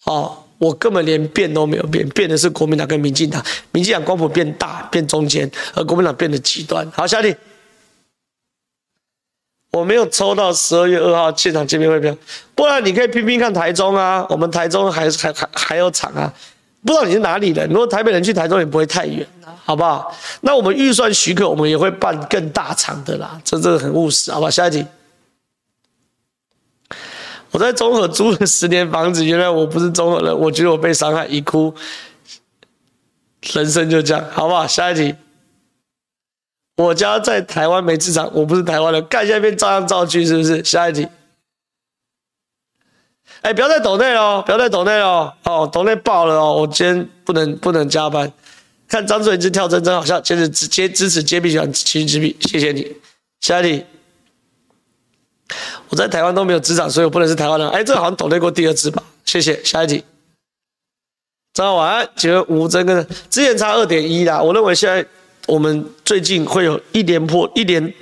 [0.04, 0.38] 哦。
[0.62, 6.88] 我根本连变都没有变，变的是国民党跟民进党，民进党光谱变大变中间，而国民党变得极端。
[6.92, 7.36] 好，下一题，
[9.72, 12.16] 我没有抽到十二月二号现场见面会票，
[12.54, 16.32] 不然你可以拼拼看台中啊，我们台中还还还还有场啊，
[16.86, 19.26] 不知道你是哪里人，如果台北人去台中也不会太远，
[19.64, 20.14] 好不好？
[20.42, 24.48] 那我们预算许可，我们也会办更大场的啦，这这个很务实，好吧？
[24.48, 24.86] 下一题。
[27.52, 31.72] 我在中和租了十年房子，原来我不是中和人，我觉得我被伤害，一哭，
[33.52, 34.66] 人生就这样，好不好？
[34.66, 35.14] 下一题，
[36.76, 40.64] 我家在台湾没市场，我不是台湾人，干下面照样造句，是不是？
[40.64, 41.06] 下一题，
[43.42, 48.32] 哎，不要再抖内了，不要再抖内了，哦，抖内爆了哦，我今天不能不能加班，
[48.88, 52.90] 看张志伟这跳针真好笑，接着接支持接币喜欢奇之币，谢谢你，
[53.40, 53.84] 下一题。
[55.88, 57.68] 我在台湾都没有执掌，所以我不能是台湾人。
[57.70, 59.02] 哎，这好像抖内过第二次吧？
[59.24, 59.62] 谢谢。
[59.64, 60.02] 下一题，
[61.54, 62.08] 早上晚安。
[62.16, 65.06] 请问吴峥跟之前差二点一啦，我认为现在
[65.46, 67.92] 我们最近会有一连破一连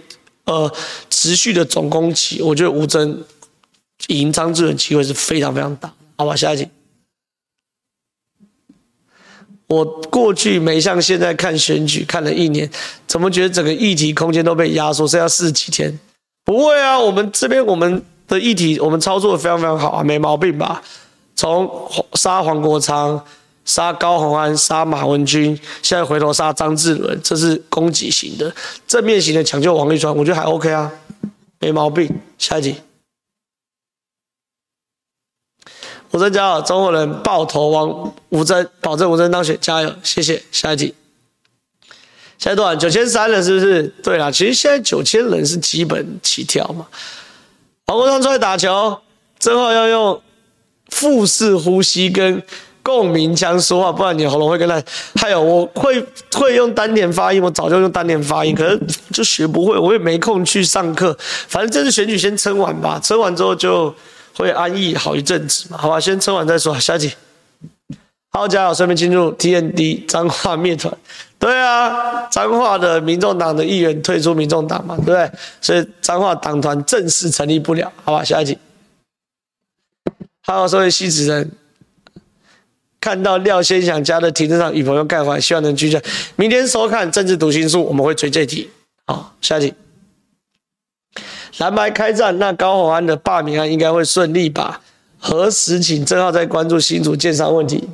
[0.45, 0.73] 呃
[1.09, 3.25] 持续的总攻击，我觉得吴峥
[4.09, 5.93] 赢张志远机会是非常非常大。
[6.17, 6.69] 好吧，下一题。
[9.67, 12.69] 我过去没像现在看选举看了一年，
[13.07, 15.97] 怎么觉得整个议题空间都被压缩，剩下四十几天？
[16.51, 20.83] 不会啊，我们这边我们的议题我们操作的非常非常好啊，没毛病吧？
[21.37, 23.25] 从杀黄国昌、
[23.65, 28.53] 杀高虹安、杀马文君，现在回头杀张志伦，这是攻击型的，
[28.89, 30.91] 正面型的抢救王立川，我觉得还 OK 啊，
[31.61, 32.13] 没毛病。
[32.37, 32.75] 下一题，
[36.11, 40.43] 吴峥加油，中国人抱头王吴峥，保证吴峥当选，加油，谢谢。
[40.51, 40.93] 下一题。
[42.41, 42.75] 现在多少？
[42.75, 43.83] 九千三了，是不是？
[44.03, 46.87] 对啦，其实现在九千人是基本起跳嘛。
[47.87, 48.99] 黄国昌出来打球，
[49.39, 50.23] 正好要用
[50.89, 52.43] 腹式呼吸跟
[52.83, 54.83] 共鸣腔说话，不然你喉咙会跟他。
[55.17, 58.81] 还有，我会会用丹田发音，我早就用丹田发音，可是
[59.13, 61.15] 就学不会，我也没空去上课。
[61.47, 63.95] 反正这次选举先撑完吧，撑完之后就
[64.35, 66.01] 会安逸好一阵子嘛，好吧？
[66.01, 66.81] 先撑完再说。
[66.81, 67.13] 下集。
[68.31, 68.73] 好，加油！
[68.73, 70.97] 顺便进入 TND 彰化灭团。
[71.41, 75.31] 对啊，彰化的民众党的议员退出民众党嘛，对不对？
[75.61, 78.23] 所以彰化党团正式成立不了，好吧？
[78.23, 78.59] 下一集。
[80.43, 81.51] 好，所以西子人
[83.01, 85.99] 看到廖先祥家的停车场与朋友盖房，希望能聚焦。
[86.37, 88.71] 明天收看《政治读心术》，我们会追这题。
[89.07, 89.75] 好，下一集。
[91.57, 94.83] 蓝白开战，那高虹安的罢免案应该会顺利吧？
[95.19, 97.89] 何时请正浩再关注新竹建商问题？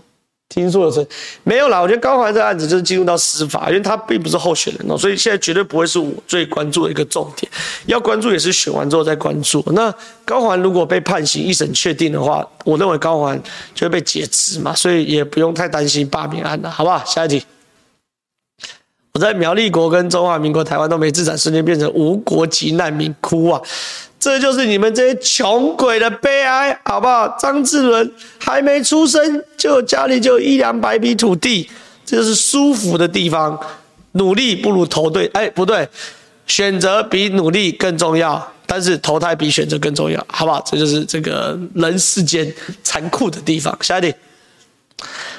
[0.48, 1.04] 听说有成
[1.42, 1.80] 没有啦？
[1.80, 7.50] 我觉得高环这案子就是进入到司法，因为他并不是候选人哦，所以现在绝对不会是我最关注的一个重点。
[7.86, 9.62] 要关注也是选完之后再关注。
[9.72, 9.92] 那
[10.24, 13.40] 高环如果被判刑一审确定的话，我认为高环
[13.74, 17.04] 就会被解职嘛，所以也不用太担心罢免案了，好不好？
[17.04, 17.44] 下一题。
[19.12, 23.60] 我在苗栗国跟中华民国台湾都没资产，瞬间变成无国籍难民，哭啊！
[24.26, 27.28] 这就是你们这些穷鬼的悲哀，好不好？
[27.38, 31.70] 张志伦还没出生，就家里就一两百亩土地，
[32.04, 33.56] 这就是舒服的地方。
[34.14, 35.88] 努力不如投对，哎，不对，
[36.48, 40.60] 选择比努力更重要，但是投胎比选择更重要，好不好？
[40.66, 42.52] 这就是这个人世间
[42.82, 43.78] 残酷的地方。
[43.80, 44.12] 下一题。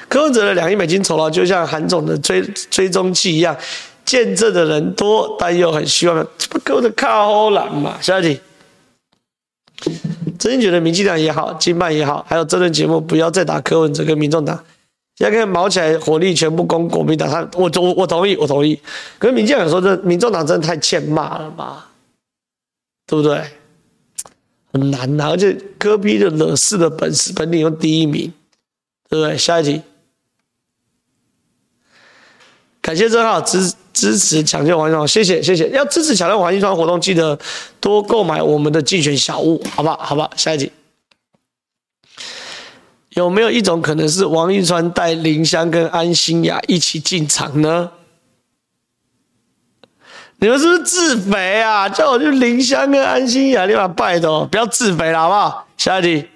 [0.08, 3.54] 柯文哲的两亿美金酬劳，就像韩总的追追踪器一样，
[4.06, 7.98] 见证的人多，但又很希望这不够的靠后栏嘛。
[8.00, 8.40] 下一题，
[10.38, 14.64] 真心觉得民进党也好，金办也好，还有这轮节目不要再打柯文哲跟民众党，
[15.16, 18.80] 现在看毛起来火力全部攻国民党，他我我我同意，我同意。
[19.18, 21.84] 可是民进党说这民众党真的太欠骂了嘛，
[23.06, 23.42] 对不对？
[24.72, 28.32] 很难呐、而且柯比的惹事的本事，本领又第一名。
[29.10, 29.38] 对不对？
[29.38, 29.80] 下一题，
[32.82, 35.68] 感谢正浩支支持抢救王一川，谢谢谢谢。
[35.70, 37.36] 要支持抢救王一川活动，记得
[37.80, 39.96] 多购买我们的竞选小物，好不好？
[39.96, 40.30] 好吧。
[40.36, 40.70] 下一题，
[43.10, 47.90] 有没有一种可能是王一川带林香跟安心雅一起进场呢？
[50.38, 51.88] 你们是不是自肥啊？
[51.88, 55.66] 叫我去林香跟安心雅，你把拜托，不要自肥了，好不好？
[55.76, 56.28] 下一题。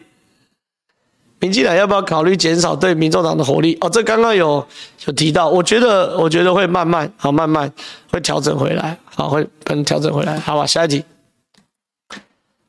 [1.43, 3.77] 民进党要不要考虑减少对民众党的火力？
[3.81, 4.65] 哦，这刚刚有
[5.07, 7.71] 有提到，我觉得我觉得会慢慢啊，慢慢
[8.13, 10.65] 会调整回来，好，会可能调整回来，好吧？
[10.65, 11.05] 下一题，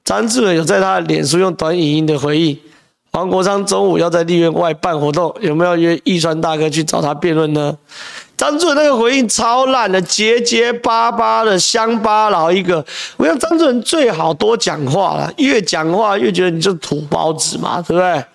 [0.04, 2.60] 张志伟有在他脸书用短语音的回应，
[3.16, 7.78] 黄国昌中午要在立院外办活动，有没有约义川大哥去找他辩论呢？
[8.36, 12.84] 张主任那个回应超烂的，结结巴巴的，乡巴佬一个。
[13.18, 18.26] 我想张主任最好多讲话了，越讲话越觉得你就是土包子嘛，对不对？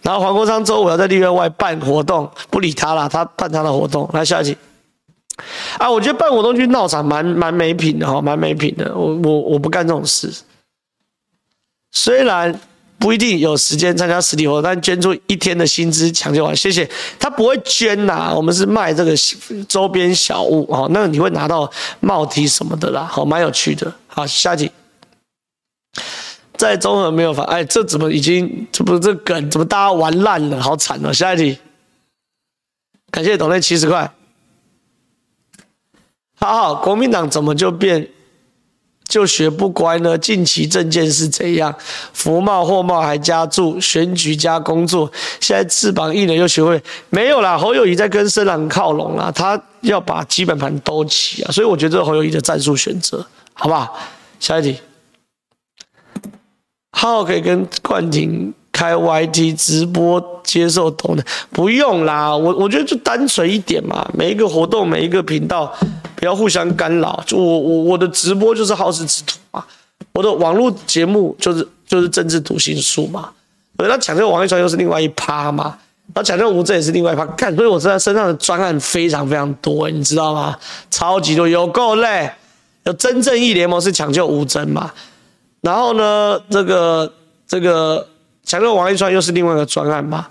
[0.00, 4.08] 然后黄国昌周五要在立院外办活动，不理他了，他办他的活动。
[4.14, 4.56] 来下一集。
[5.76, 8.96] 啊，我觉得办活动去闹场蛮蛮没品的哈，蛮没品的。
[8.96, 10.32] 我我我不干这种事，
[11.92, 12.58] 虽然。
[13.04, 16.88] 不一定有时间参加实体活动，但捐出一天的薪资抢救完，谢谢。
[17.20, 19.14] 他不会捐呐、我们是卖这个
[19.68, 23.92] 周边小物哦，那你会拿到帽 T 什么的啦，好，蛮有趣的。
[24.06, 24.70] 好，下集。
[26.56, 31.12] 在中和没有法，哎，这怎么已经这不是这梗怎么大家玩烂了，好惨哦。
[31.12, 31.58] 下一题，
[33.10, 34.10] 感谢董内七十块。
[36.36, 38.08] 好好，国民党怎么就变？
[39.06, 40.16] 就学不乖呢？
[40.16, 41.74] 近期政见是怎样？
[42.12, 47.56] 福茂、货茂还加注，选举加工作，现在翅膀硬了又学会没有啦？
[47.56, 53.96] 侯友谊在跟深蓝靠拢啦，他要把基本盘兜起啊，所以我觉得这是侯友谊的战术选择，好不好？
[54.40, 54.78] 下一题，
[56.90, 65.72] 浩浩可以跟冠廷开 YT 直播接受懂的，不用啦，我我觉得就单纯一点嘛，每一个活动，每一个频道。
[66.16, 69.62] 不要互相干扰，就我我我的直播就是好事之徒嘛，
[70.12, 73.28] 我的网络节目就是就是政治读心术嘛，
[73.76, 75.76] 那抢救王一川又是另外一趴嘛，
[76.14, 80.56] 然后抢救吴峥也是另外一趴，看，所以我现在身上的专案非常非常多，你知道吗？
[80.90, 82.30] 超级多，有够累。
[82.84, 84.90] 有真正义联盟是抢救吴峥嘛，
[85.60, 87.12] 然后呢，这个
[87.46, 88.06] 这个
[88.44, 90.26] 抢救王一川又是另外一个专案嘛。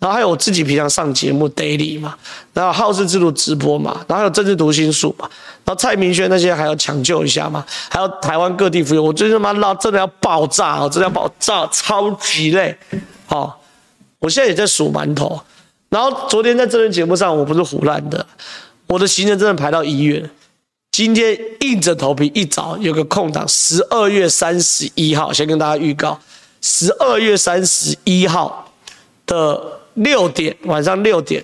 [0.00, 2.14] 然后还有我自己平常上节目 daily 嘛，
[2.52, 5.26] 然后好事之徒直播嘛，然后还有政治读心术嘛，
[5.64, 12.76] 然后蔡明轩那些还要抢救一下嘛，还有台湾各地服务，我最近他妈闹真的要爆炸哦，真的要爆炸，超级累。
[13.24, 13.58] 好，
[14.18, 15.40] 我现在也在数馒头。
[15.88, 18.26] 然后昨天在这轮节目上，我不是胡烂的，
[18.88, 20.28] 我的行程真的排到一月。
[20.92, 26.20] 今天硬着头皮一早有个空档，十二月三十一号，先跟大家预告，
[26.64, 28.72] 十二月三十一号
[29.26, 29.80] 的。
[29.94, 31.40] 六点，晚上六点，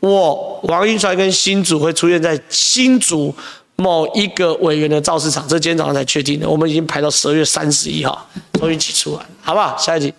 [0.00, 3.32] 我王一川跟新竹会出现在新竹
[3.76, 6.50] 某一个委员的造势场，这今天早上才确定的。
[6.50, 9.76] 我们已经排到十二月三十一号，终于挤出来，好不好？
[9.76, 10.12] 下一题，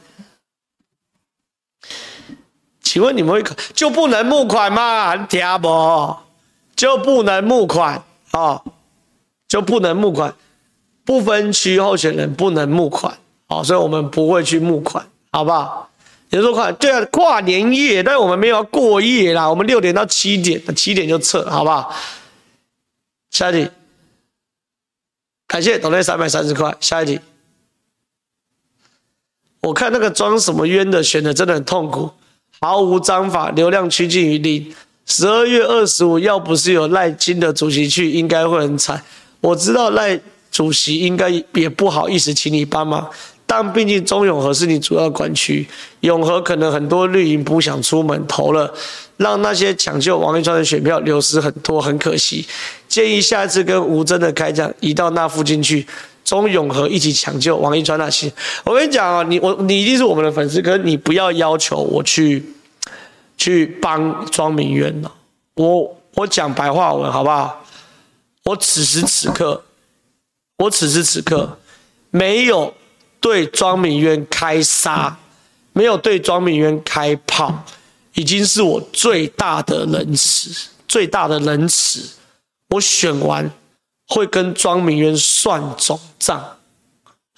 [2.82, 3.44] 请问你们会
[3.74, 5.18] 就不能募款吗？
[5.18, 6.16] 听不？
[6.78, 8.02] 就不能募款
[8.32, 8.64] 啊、
[9.50, 10.34] 就不能募款？
[11.04, 13.18] 不分区候选人不能募款，
[13.54, 15.88] 好，所以我们不会去募款，好不好？
[16.28, 21.94] 比如说跨对啊，跨年夜，但我们没有要过夜啦，我们六点到七点，七点就撤，好不好？
[23.30, 23.70] 下一题，
[25.46, 26.76] 感谢抖内三百三十块。
[26.80, 27.20] 下一题，
[29.62, 32.10] 我看那个装什么冤的选的真的很痛苦，
[32.60, 34.74] 毫无章法，流量趋近于零。
[35.06, 39.04] 十二月二十五，要不是有赖金的主席去，应该会很惨。
[39.42, 43.12] 我知道赖主席应该也不好意思请你帮忙，
[43.56, 45.68] 但毕竟中永和是你主要管区，
[46.00, 48.74] 永和可能很多绿营不想出门投了，
[49.18, 52.44] 让那些抢救王一川的选票流失很多，很可惜。
[52.88, 55.86] 建议下一次跟吴峥的开讲移到那附近去，
[56.26, 58.34] 中永和一起抢救王一川那些。
[58.64, 62.44] 我跟你讲啊，你我你一定是我们的粉丝，可是你不要要求我去。
[63.36, 65.12] 去帮庄明渊了，
[65.56, 67.66] 我我讲白话文好不好？
[68.46, 69.64] 我此时此刻，
[70.60, 71.58] 我此时此刻
[72.12, 72.74] 没有
[73.24, 75.18] 对庄明渊开杀，
[75.72, 77.64] 没有对庄明渊开炮，
[78.16, 80.52] 已经是我最大的仁慈，
[80.90, 82.06] 最大的仁慈。
[82.72, 83.50] 我选完
[84.10, 86.58] 会跟庄明渊算总账，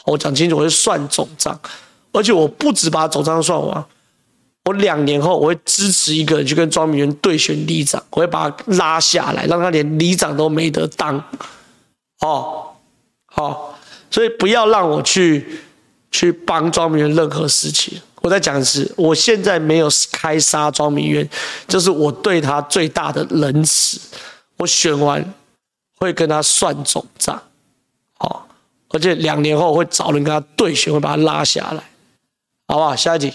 [0.06, 1.60] 我讲清楚，我会算总账，
[2.12, 3.86] 而且我不止把总账算完。
[4.64, 11.24] 我两年后，我会支持一个人去跟庄明渊对选里长，我会把他拉下来，让他连里长都没得当。
[12.22, 12.70] 哦，
[13.28, 13.78] 好，
[14.10, 15.60] 所以不要让我去
[16.16, 18.00] 去帮庄明渊任何事情。
[18.22, 21.30] 我在讲的是，我现在没有开杀庄明渊，
[21.68, 24.00] 这是我对他最大的仁慈。
[24.58, 25.34] 我选完
[25.98, 27.40] 会跟他算总账，
[28.18, 28.48] 好，
[28.90, 31.84] 而且两年后会找人跟他对选，会把他拉下来，
[32.68, 32.96] 好不好？
[32.96, 33.34] 下一题。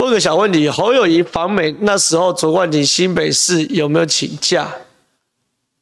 [0.00, 4.66] 问个小问题：侯友谊访美那时候，卓冠廷新北市有没有请假？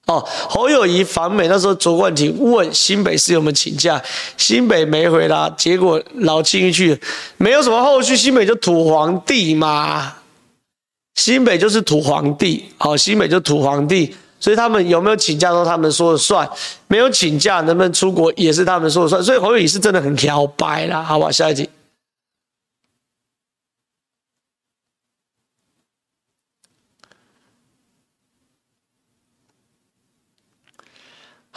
[0.06, 4.02] 哦，侯友谊访美那时候，卓冠廷问新北市有没有请假，
[4.36, 7.00] 新北没回答，结果老亲一去，
[7.36, 10.14] 没有什么后续，新北就土皇帝嘛，
[11.14, 16.48] 新北就是土皇帝，好，新北就土皇帝，所以他们有没有请假都他们说了算，
[16.88, 21.68] 没有请假能不能出国也是他们说了算，所以侯友谊是真的很挑白啦，好吧，下一题。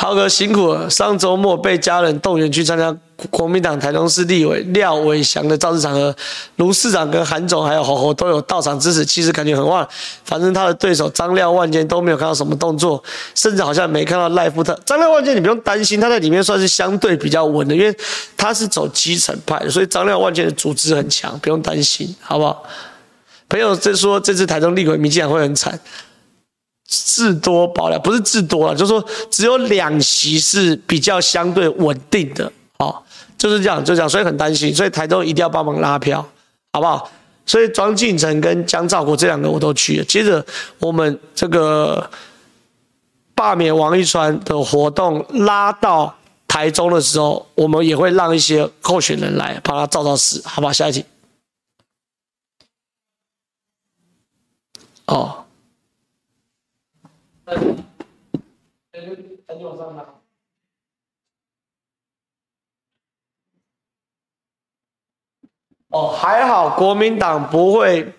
[0.02, 2.92] 浩哥辛苦了，上周末被家人动员去参加
[3.30, 6.16] 国民党台中市立委廖伟翔的造势场合，
[6.56, 9.88] 卢市长跟韩总还有侯侯都有到场支持，气势感觉很旺。
[10.26, 13.02] 反正他的对手张廖万坚都没有看到什么动作，
[13.36, 14.74] 甚至好像没看到赖富特。
[14.84, 17.96] 张廖万坚你不用担心，他在里面算是相对比较稳的，因为
[18.36, 22.64] 他是走基层派，所以张廖万坚的组织很强，不用担心，好不好？
[23.48, 25.80] 朋友在说这次台中立委民进党会很惨。
[26.92, 33.02] 至多保了，不是至多了，就是说只有两席是比较相对稳定的，哦，
[33.38, 36.22] 就是这样，就这样，所以很担心，所以台中一定要帮忙拉票，
[36.74, 37.10] 好不好？
[37.46, 40.04] 所以庄敬诚跟江兆国这两个我都去了。
[40.04, 40.46] 接着
[40.80, 42.10] 我们这个
[43.34, 46.14] 罢免王一川的活动拉到
[46.46, 50.74] 台中的时候，我们也会让一些候选人来帮他造造势，好不好？
[50.74, 51.06] 下一题。
[55.06, 55.41] 哦。
[65.90, 68.14] 哦，还好，国民党不会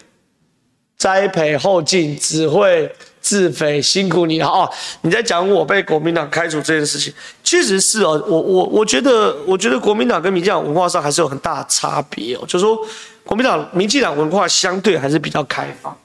[0.99, 3.81] 栽培后进，只会自肥。
[3.81, 4.71] 辛苦你了哦！
[5.01, 8.23] 你在讲我被国民党开除这件事情，确实是哦。
[8.29, 12.45] 我我我觉得，我觉得国民党跟民进党文化上还是有很大差别哦。
[12.47, 12.79] 就是说，
[13.25, 15.97] 国民党、民进党文化相对还是比较开放。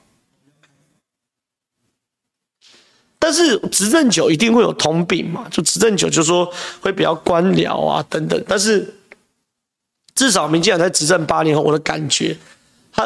[3.28, 5.46] 但是执政久一定会有通病嘛？
[5.52, 6.50] 就执政久，就说
[6.80, 8.42] 会比较官僚啊等等。
[8.48, 8.96] 但是
[10.16, 12.38] 至少民进党在执政八年后，我的感觉，
[12.94, 13.06] 他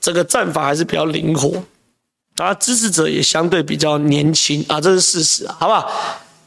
[0.00, 1.62] 整个战法还是比较灵活，
[2.36, 5.92] 啊，支持者也相对比较年轻啊，这是事实啊，好不好？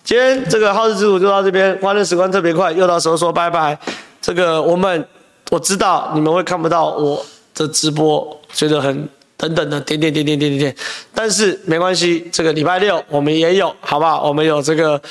[0.03, 3.79] 今天这个好事之徒就到这边，欢乐时光特别快，又到时候说拜拜。
[4.19, 5.07] 这个我们
[5.51, 9.07] 我知道你们会看不到我的直播，觉得很。
[9.37, 10.75] 等等的点点点点点点点，
[11.13, 14.27] 但是没关系，这个礼拜六我们也有，好不好？
[14.27, 15.01] 我们有这个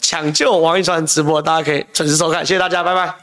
[0.00, 3.14] 抢救王一川直播，大家可以准时收看，谢谢大家，拜拜。